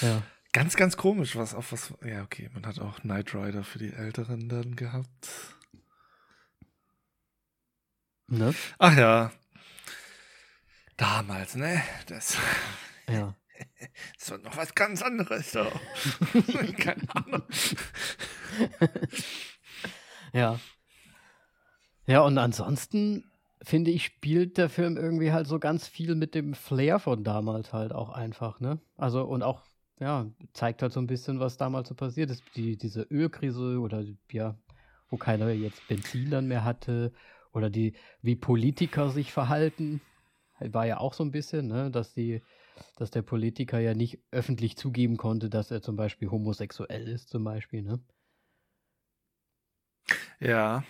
[0.01, 0.23] Ja.
[0.53, 1.95] Ganz, ganz komisch, was auf was.
[2.05, 5.57] Ja, okay, man hat auch Knight Rider für die Älteren dann gehabt.
[8.33, 8.55] Ne?
[8.79, 9.31] Ach ja.
[10.97, 11.83] Damals, ne?
[12.07, 12.39] Das.
[13.09, 13.35] Ja.
[14.19, 15.73] Das war noch was ganz anderes, doch.
[16.79, 17.43] Keine Ahnung.
[20.33, 20.59] ja.
[22.07, 23.31] Ja, und ansonsten
[23.63, 27.73] finde ich, spielt der Film irgendwie halt so ganz viel mit dem Flair von damals
[27.73, 28.81] halt auch einfach, ne?
[28.97, 29.63] Also, und auch
[30.01, 32.43] ja, zeigt halt so ein bisschen, was damals so passiert ist.
[32.57, 34.03] Die, diese Ölkrise oder
[34.33, 34.57] ja,
[35.09, 37.13] wo keiner jetzt Benzin dann mehr hatte
[37.53, 40.01] oder die, wie Politiker sich verhalten,
[40.59, 42.43] war ja auch so ein bisschen, ne, dass die,
[42.97, 47.45] dass der Politiker ja nicht öffentlich zugeben konnte, dass er zum Beispiel homosexuell ist, zum
[47.45, 48.01] Beispiel, ne?
[50.41, 50.85] Ja.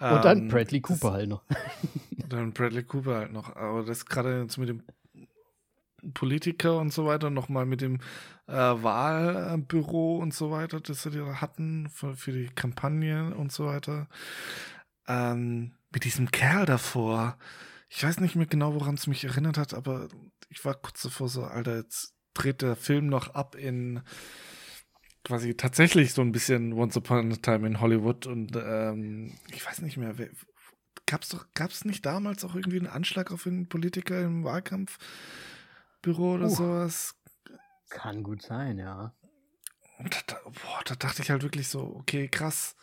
[0.00, 1.42] Und dann ähm, Bradley Cooper halt noch.
[2.28, 3.56] Dann Bradley Cooper halt noch.
[3.56, 4.82] Aber das gerade jetzt mit dem
[6.14, 8.00] Politiker und so weiter, nochmal mit dem
[8.46, 13.66] äh, Wahlbüro und so weiter, das sie da hatten für, für die Kampagne und so
[13.66, 14.08] weiter.
[15.08, 17.38] Ähm, mit diesem Kerl davor.
[17.88, 20.08] Ich weiß nicht mehr genau, woran es mich erinnert hat, aber
[20.48, 24.02] ich war kurz davor so, Alter, jetzt dreht der Film noch ab in
[25.24, 29.80] quasi tatsächlich so ein bisschen Once Upon a Time in Hollywood und ähm, ich weiß
[29.80, 30.30] nicht mehr, wer,
[31.06, 34.98] gab's doch, gab's nicht damals auch irgendwie einen Anschlag auf einen Politiker im Wahlkampf?
[36.02, 37.16] Büro oder uh, sowas.
[37.90, 39.14] Kann gut sein, ja.
[39.98, 42.76] Und da, boah, da dachte ich halt wirklich so, okay, krass.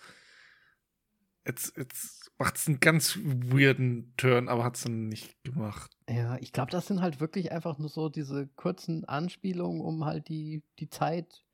[1.46, 5.96] Jetzt, jetzt macht es einen ganz weirden Turn, aber hat es dann nicht gemacht.
[6.10, 10.28] Ja, ich glaube, das sind halt wirklich einfach nur so diese kurzen Anspielungen, um halt
[10.28, 11.46] die, die Zeit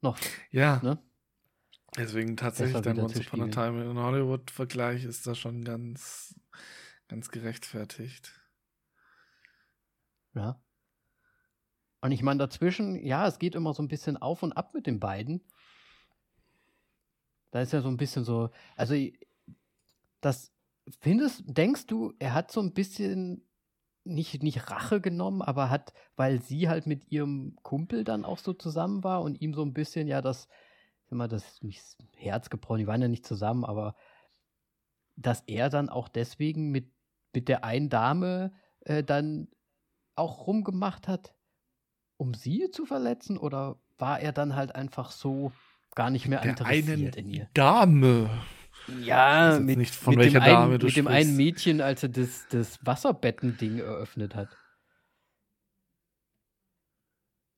[0.00, 0.18] noch.
[0.50, 0.80] Ja.
[0.82, 0.98] Ne?
[1.96, 6.34] Deswegen tatsächlich dein Once Upon a Time in Hollywood-Vergleich ist da schon ganz,
[7.08, 8.40] ganz gerechtfertigt.
[10.34, 10.62] Ja.
[12.00, 14.86] Und ich meine, dazwischen, ja, es geht immer so ein bisschen auf und ab mit
[14.86, 15.44] den beiden.
[17.50, 18.94] Da ist ja so ein bisschen so, also
[20.20, 20.52] das
[21.00, 23.46] findest, denkst du, er hat so ein bisschen
[24.04, 28.52] nicht, nicht Rache genommen, aber hat, weil sie halt mit ihrem Kumpel dann auch so
[28.52, 30.48] zusammen war und ihm so ein bisschen ja das,
[31.10, 31.82] immer das nicht
[32.16, 33.94] Herz gebrochen, die waren ja nicht zusammen, aber
[35.16, 36.90] dass er dann auch deswegen mit,
[37.34, 39.48] mit der einen Dame äh, dann
[40.14, 41.34] auch rumgemacht hat,
[42.16, 43.38] um sie zu verletzen?
[43.38, 45.52] Oder war er dann halt einfach so
[45.94, 47.48] gar nicht mehr Der interessiert in ihr?
[47.54, 48.30] Dame.
[48.86, 51.36] Ja, mit, nicht von mit, welcher dem, Dame einen, mit dem einen.
[51.36, 54.48] Mädchen, als er das, das Wasserbetten-Ding eröffnet hat.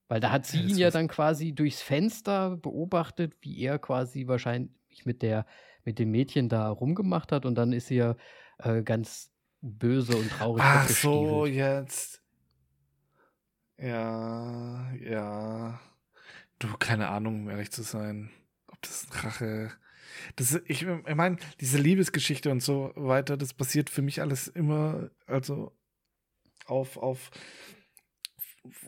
[0.09, 4.27] Weil da hat sie Ja, ihn ja dann quasi durchs Fenster beobachtet, wie er quasi
[4.27, 5.47] wahrscheinlich mit der
[5.85, 8.15] mit dem Mädchen da rumgemacht hat und dann ist sie ja
[8.59, 12.23] äh, ganz böse und traurig Ach so, jetzt.
[13.79, 15.81] Ja, ja.
[16.59, 18.31] Du, keine Ahnung, um ehrlich zu sein.
[18.69, 19.73] Ob das Rache.
[20.37, 25.11] Das, ich ich meine, diese Liebesgeschichte und so weiter, das basiert für mich alles immer,
[25.27, 25.73] also
[26.67, 27.31] auf, auf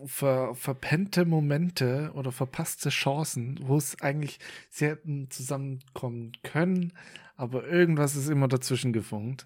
[0.07, 4.39] ver, verpennte Momente oder verpasste Chancen, wo es eigentlich
[4.71, 6.93] sie hätten zusammenkommen können,
[7.37, 9.45] aber irgendwas ist immer dazwischen gefunkt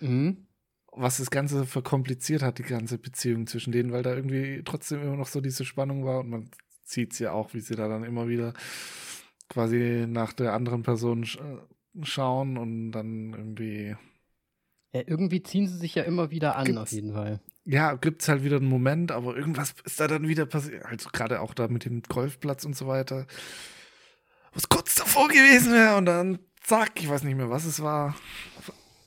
[0.00, 0.46] Mhm.
[0.92, 5.16] was das Ganze verkompliziert hat, die ganze Beziehung zwischen denen, weil da irgendwie trotzdem immer
[5.16, 6.50] noch so diese Spannung war und man
[6.84, 8.54] sieht es ja auch, wie sie da dann immer wieder
[9.50, 11.38] quasi nach der anderen Person sch
[12.02, 13.96] schauen und dann irgendwie,
[14.94, 17.40] Ja, irgendwie ziehen sie sich ja immer wieder an, Gibt's- auf jeden Fall.
[17.64, 21.10] ja, gibt es halt wieder einen Moment, aber irgendwas ist da dann wieder passiert, also
[21.12, 23.26] gerade auch da mit dem Golfplatz und so weiter,
[24.52, 28.14] was kurz davor gewesen wäre und dann zack, ich weiß nicht mehr, was es war,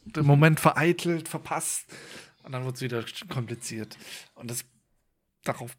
[0.05, 1.85] der Moment vereitelt, verpasst
[2.43, 3.97] und dann wird es wieder kompliziert.
[4.35, 4.65] Und das
[5.45, 5.77] darauf,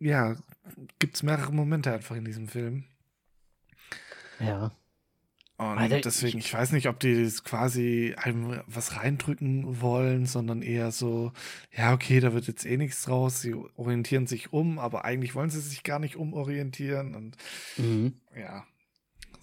[0.00, 0.36] ja,
[0.98, 2.84] gibt es mehrere Momente einfach in diesem Film.
[4.40, 4.72] Ja.
[5.58, 10.60] Und Alter, deswegen, ich weiß nicht, ob die das quasi einem was reindrücken wollen, sondern
[10.60, 11.32] eher so,
[11.74, 13.40] ja, okay, da wird jetzt eh nichts draus.
[13.40, 17.14] Sie orientieren sich um, aber eigentlich wollen sie sich gar nicht umorientieren.
[17.14, 17.36] Und
[17.78, 18.20] Mhm.
[18.36, 18.66] ja,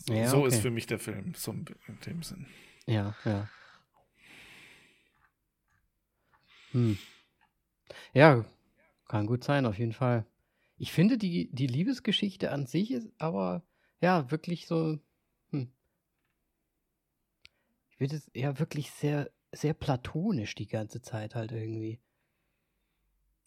[0.05, 1.65] so, Ja, so ist für mich der Film, so in
[2.05, 2.45] dem Sinn.
[2.85, 3.49] Ja, ja.
[6.73, 6.97] Hm.
[8.13, 8.45] Ja,
[9.13, 10.25] kann gut sein, auf jeden Fall.
[10.75, 13.63] Ich finde, die, die Liebesgeschichte an sich ist aber,
[14.01, 14.97] ja, wirklich so,
[15.51, 15.71] hm.
[17.91, 22.01] Ich finde es ja wirklich sehr, sehr platonisch die ganze Zeit halt irgendwie.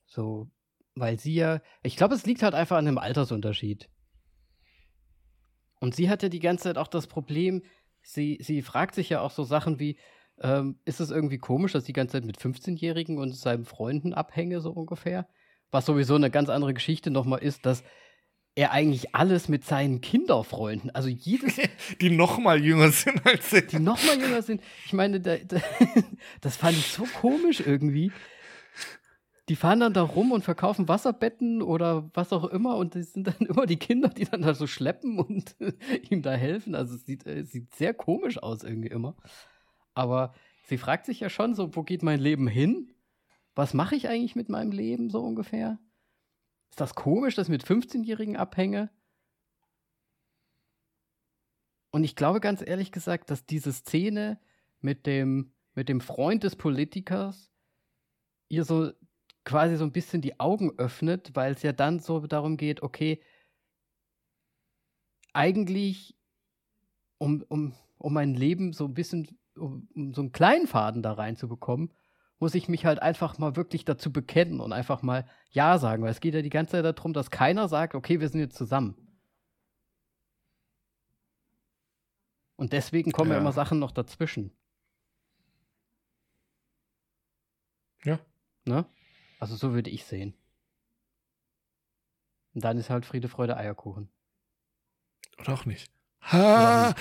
[0.04, 0.48] So,
[0.94, 3.90] weil sie ja, ich glaube, es liegt halt einfach an dem Altersunterschied.
[5.80, 7.64] Und sie hatte die ganze Zeit auch das Problem,
[8.02, 9.98] sie, sie fragt sich ja auch so Sachen wie,
[10.38, 14.14] ähm, ist es irgendwie komisch, dass ich die ganze Zeit mit 15-Jährigen und seinen Freunden
[14.14, 15.26] abhänge, so ungefähr?
[15.76, 17.84] Was sowieso eine ganz andere Geschichte nochmal ist, dass
[18.54, 21.60] er eigentlich alles mit seinen Kinderfreunden, also jedes,
[22.00, 23.60] Die noch mal jünger sind als sie.
[23.60, 25.60] die noch mal jünger sind, ich meine, da, da,
[26.40, 28.10] das fand ich so komisch irgendwie.
[29.50, 33.26] Die fahren dann da rum und verkaufen Wasserbetten oder was auch immer und das sind
[33.26, 35.56] dann immer die Kinder, die dann da so schleppen und
[36.10, 36.74] ihm da helfen.
[36.74, 39.14] Also es sieht, äh, es sieht sehr komisch aus irgendwie immer.
[39.92, 40.32] Aber
[40.68, 42.95] sie fragt sich ja schon so, wo geht mein Leben hin?
[43.56, 45.78] Was mache ich eigentlich mit meinem Leben so ungefähr?
[46.70, 48.90] Ist das komisch, dass ich mit 15-Jährigen abhänge?
[51.90, 54.38] Und ich glaube ganz ehrlich gesagt, dass diese Szene
[54.80, 57.50] mit dem, mit dem Freund des Politikers
[58.48, 58.92] ihr so
[59.44, 63.22] quasi so ein bisschen die Augen öffnet, weil es ja dann so darum geht, okay,
[65.32, 66.14] eigentlich,
[67.16, 71.14] um, um, um mein Leben so ein bisschen, um, um so einen kleinen Faden da
[71.14, 71.90] reinzubekommen,
[72.38, 76.10] muss ich mich halt einfach mal wirklich dazu bekennen und einfach mal Ja sagen, weil
[76.10, 78.94] es geht ja die ganze Zeit darum, dass keiner sagt, okay, wir sind jetzt zusammen.
[82.56, 83.40] Und deswegen kommen ja, Ja.
[83.40, 84.56] immer Sachen noch dazwischen.
[88.04, 88.18] Ja.
[88.64, 88.86] Ne?
[89.38, 90.34] Also so würde ich sehen.
[92.54, 94.08] Und dann ist halt Friede, Freude, Eierkuchen.
[95.38, 95.92] Oder auch nicht.
[96.32, 96.94] Oder Ha,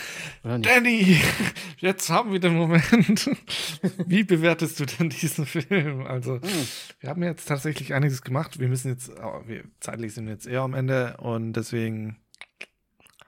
[0.44, 0.70] Oder nicht?
[0.70, 1.22] Danny,
[1.80, 3.30] jetzt haben wir den Moment.
[4.06, 6.06] Wie bewertest du denn diesen Film?
[6.06, 6.68] Also, Hm.
[7.00, 8.60] wir haben jetzt tatsächlich einiges gemacht.
[8.60, 12.18] Wir müssen jetzt, oh, wir, zeitlich sind wir jetzt eher am Ende und deswegen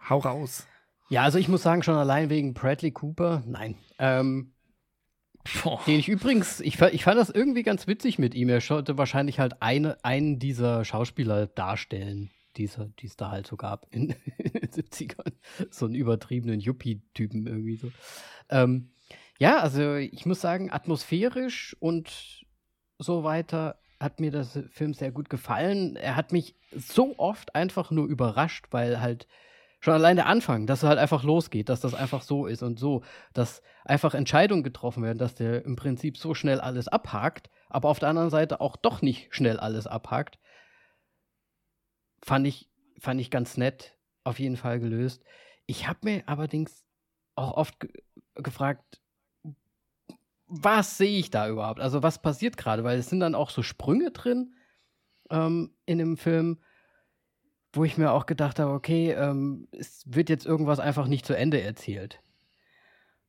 [0.09, 0.67] hau raus.
[1.09, 3.75] Ja, also ich muss sagen, schon allein wegen Bradley Cooper, nein.
[3.97, 4.53] Ähm,
[5.63, 5.81] Boah.
[5.87, 8.49] den ich übrigens, ich, ich fand das irgendwie ganz witzig mit ihm.
[8.49, 13.87] Er sollte wahrscheinlich halt eine, einen dieser Schauspieler darstellen, die es da halt so gab
[13.91, 14.07] in
[14.37, 15.33] den 70ern.
[15.69, 17.91] So einen übertriebenen Yuppie-Typen irgendwie so.
[18.49, 18.89] Ähm,
[19.39, 22.45] ja, also ich muss sagen, atmosphärisch und
[22.99, 25.95] so weiter hat mir das Film sehr gut gefallen.
[25.95, 29.27] Er hat mich so oft einfach nur überrascht, weil halt
[29.79, 32.79] schon allein der Anfang, dass es halt einfach losgeht, dass das einfach so ist und
[32.79, 33.03] so,
[33.33, 37.99] dass einfach Entscheidungen getroffen werden, dass der im Prinzip so schnell alles abhakt, aber auf
[37.99, 40.39] der anderen Seite auch doch nicht schnell alles abhakt,
[42.27, 45.23] fand ich, fand ich ganz nett, auf jeden Fall gelöst.
[45.65, 46.85] Ich habe mir allerdings
[47.35, 47.89] auch oft ge
[48.35, 49.01] gefragt,
[50.45, 51.79] was sehe ich da überhaupt?
[51.79, 52.83] Also was passiert gerade?
[52.83, 54.53] Weil es sind dann auch so Sprünge drin
[55.31, 56.59] ähm, in dem Film,
[57.73, 61.35] wo ich mir auch gedacht habe, okay, ähm, es wird jetzt irgendwas einfach nicht zu
[61.35, 62.21] Ende erzählt.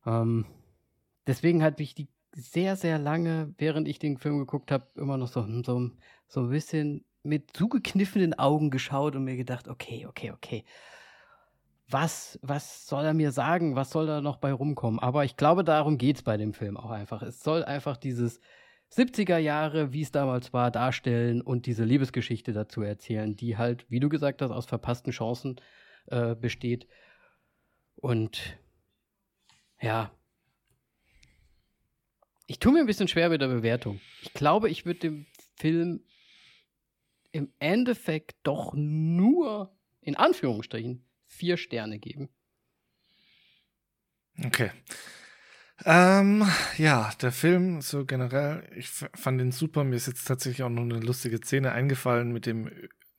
[0.05, 0.45] Ähm,
[1.25, 5.29] deswegen hat mich die sehr, sehr lange, während ich den Film geguckt habe, immer noch
[5.29, 5.89] so, hm, so,
[6.27, 10.63] so ein bisschen mit zugekniffenen Augen geschaut und mir gedacht, okay, okay, okay.
[11.87, 13.75] Was, was soll er mir sagen?
[13.75, 14.99] Was soll da noch bei rumkommen?
[14.99, 17.23] Aber ich glaube, darum geht es bei dem Film auch einfach.
[17.23, 18.39] Es soll einfach dieses
[18.91, 23.99] 70er Jahre, wie es damals war, darstellen und diese Liebesgeschichte dazu erzählen, die halt, wie
[23.99, 25.59] du gesagt hast, aus verpassten Chancen
[26.07, 26.87] äh, besteht.
[27.95, 28.57] Und
[29.81, 30.11] ja,
[32.47, 33.99] ich tue mir ein bisschen schwer mit der Bewertung.
[34.21, 35.25] Ich glaube, ich würde dem
[35.55, 36.01] Film
[37.31, 42.29] im Endeffekt doch nur, in Anführungsstrichen, vier Sterne geben.
[44.43, 44.71] Okay.
[45.85, 46.45] Ähm,
[46.77, 49.83] ja, der Film so generell, ich fand ihn super.
[49.83, 52.69] Mir ist jetzt tatsächlich auch noch eine lustige Szene eingefallen mit dem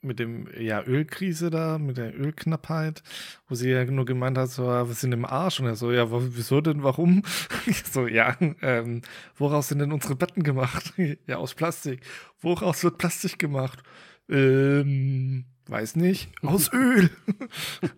[0.03, 3.03] mit dem ja Ölkrise da, mit der Ölknappheit,
[3.49, 6.07] wo sie ja nur gemeint hat, so, wir sind im Arsch und er so, ja,
[6.11, 7.23] wieso denn, warum?
[7.93, 9.03] so, ja, ähm,
[9.37, 10.93] woraus sind denn unsere Betten gemacht?
[11.27, 12.01] ja, aus Plastik.
[12.41, 13.83] Woraus wird Plastik gemacht?
[14.29, 17.11] Ähm, weiß nicht, aus Öl.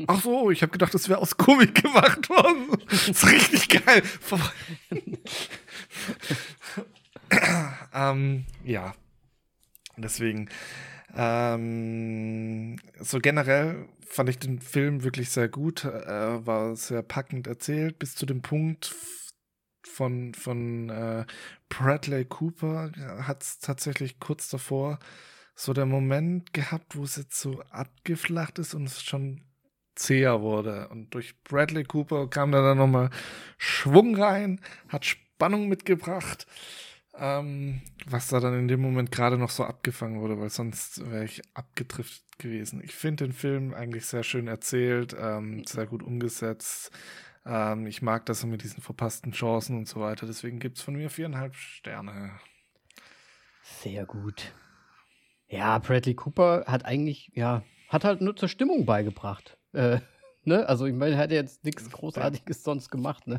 [0.07, 2.69] Ach so, ich habe gedacht, das wäre aus Gummi gemacht worden.
[2.89, 4.03] Das ist richtig geil.
[7.95, 8.95] ähm, ja,
[9.97, 10.49] deswegen
[11.15, 17.99] ähm, so generell fand ich den Film wirklich sehr gut, äh, war sehr packend erzählt,
[17.99, 18.95] bis zu dem Punkt
[19.87, 21.25] von, von äh,
[21.69, 24.99] Bradley Cooper hat es tatsächlich kurz davor
[25.55, 29.43] so der Moment gehabt, wo es jetzt so abgeflacht ist und es schon
[29.95, 30.89] zäher wurde.
[30.89, 33.11] Und durch Bradley Cooper kam da dann nochmal
[33.59, 36.47] Schwung rein, hat Spannung mitgebracht
[37.15, 41.25] ähm, was da dann in dem Moment gerade noch so abgefangen wurde, weil sonst wäre
[41.25, 42.83] ich abgetrifft gewesen.
[42.83, 46.91] Ich finde den Film eigentlich sehr schön erzählt, ähm, sehr gut umgesetzt.
[47.45, 50.27] Ähm, ich mag das mit diesen verpassten Chancen und so weiter.
[50.27, 52.33] Deswegen gibt es von mir viereinhalb Sterne.
[53.63, 54.53] Sehr gut.
[55.49, 59.59] Ja, Bradley Cooper hat eigentlich, ja, hat halt nur zur Stimmung beigebracht.
[59.73, 59.99] Äh,
[60.45, 60.67] ne?
[60.67, 63.39] Also ich meine, er hat jetzt nichts Großartiges sonst gemacht, ne?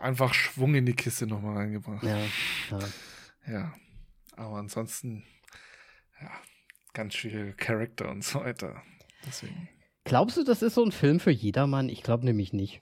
[0.00, 2.02] Einfach Schwung in die Kiste nochmal reingebracht.
[2.02, 2.18] Ja,
[2.70, 2.78] ja.
[3.46, 3.74] ja.
[4.36, 5.24] Aber ansonsten,
[6.20, 6.30] ja,
[6.92, 8.82] ganz schwierige Charakter und so weiter.
[9.26, 9.68] Deswegen.
[10.04, 11.88] Glaubst du, das ist so ein Film für jedermann?
[11.88, 12.80] Ich glaube nämlich nicht.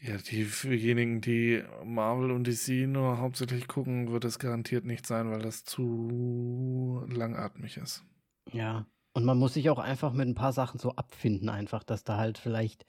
[0.00, 5.30] Ja, die fürjenigen, die Marvel und DC nur hauptsächlich gucken, wird es garantiert nicht sein,
[5.30, 8.04] weil das zu langatmig ist.
[8.52, 12.04] Ja, und man muss sich auch einfach mit ein paar Sachen so abfinden, einfach, dass
[12.04, 12.84] da halt vielleicht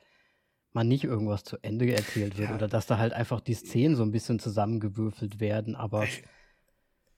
[0.76, 2.56] man nicht irgendwas zu Ende erzählt wird ja.
[2.56, 6.04] oder dass da halt einfach die Szenen so ein bisschen zusammengewürfelt werden, aber.
[6.04, 6.24] Ich,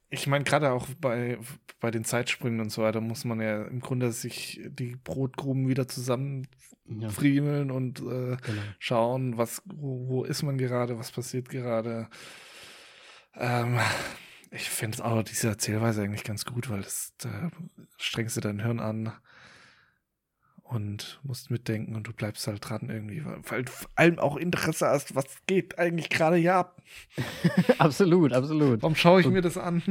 [0.10, 1.38] ich meine, gerade auch bei,
[1.82, 5.88] bei den Zeitsprüngen und so weiter muss man ja im Grunde sich die Brotgruben wieder
[5.88, 7.76] zusammenfriemeln ja.
[7.76, 8.62] und äh, genau.
[8.80, 12.08] schauen, was, wo, wo, ist man gerade, was passiert gerade.
[13.36, 13.80] Ähm,
[14.52, 17.52] ich finde auch diese Erzählweise eigentlich ganz gut, weil das, da
[17.98, 19.12] strengst du dein Hirn an
[20.69, 24.88] und musst mitdenken und du bleibst halt dran irgendwie, weil du vor allem auch Interesse
[24.88, 26.81] hast, was geht eigentlich gerade hier ab.
[27.77, 28.81] absolut, absolut.
[28.81, 29.81] Warum schaue ich so, mir das an?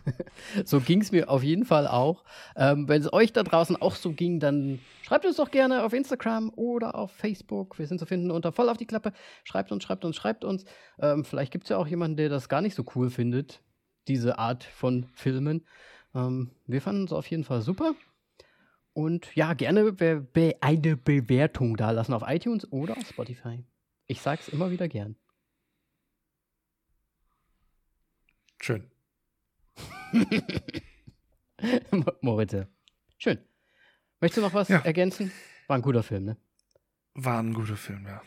[0.64, 2.22] so ging es mir auf jeden Fall auch.
[2.54, 5.92] Ähm, Wenn es euch da draußen auch so ging, dann schreibt uns doch gerne auf
[5.92, 7.78] Instagram oder auf Facebook.
[7.78, 9.12] Wir sind zu finden unter voll auf die Klappe.
[9.42, 10.64] Schreibt uns, schreibt uns, schreibt uns.
[11.00, 13.60] Ähm, vielleicht gibt es ja auch jemanden, der das gar nicht so cool findet,
[14.06, 15.66] diese Art von Filmen.
[16.14, 17.94] Ähm, wir fanden es auf jeden Fall super.
[18.96, 23.62] Und ja, gerne be be eine Bewertung da lassen auf iTunes oder auf Spotify.
[24.06, 25.16] Ich sag's immer wieder gern.
[28.58, 28.90] Schön.
[32.22, 32.56] Moritz.
[33.18, 33.38] Schön.
[34.22, 34.78] Möchtest du noch was ja.
[34.78, 35.30] ergänzen?
[35.66, 36.38] War ein guter Film, ne?
[37.12, 38.22] War ein guter Film, ja.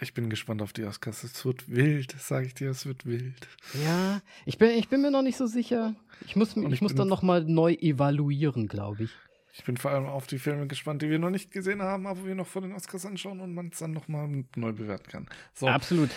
[0.00, 1.24] Ich bin gespannt auf die Oscars.
[1.24, 3.48] Es wird wild, sage ich dir, es wird wild.
[3.84, 5.94] Ja, ich bin, ich bin mir noch nicht so sicher.
[6.24, 9.10] Ich muss, ich, ich muss dann noch mal neu evaluieren, glaube ich.
[9.56, 12.26] Ich bin vor allem auf die Filme gespannt, die wir noch nicht gesehen haben, aber
[12.26, 15.26] wir noch vor den Oscars anschauen und man es dann nochmal neu bewerten kann.
[15.54, 15.68] So.
[15.68, 16.10] Absolut.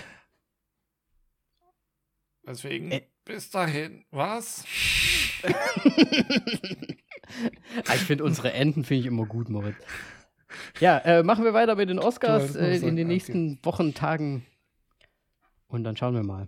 [2.48, 3.04] Deswegen, äh.
[3.26, 4.66] bis dahin, was?
[7.86, 9.76] Ah, ich finde unsere Enden finde ich immer gut, Moritz.
[10.80, 13.60] Ja, äh, machen wir weiter mit den Oscars äh, in den nächsten okay.
[13.64, 14.46] Wochen, Tagen.
[15.68, 16.48] Und dann schauen wir mal.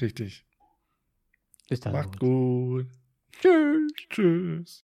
[0.00, 0.46] Richtig.
[1.68, 1.94] Bis dann.
[1.94, 2.86] Macht gut.
[3.40, 3.92] Tschüss.
[4.08, 4.84] Tschüss.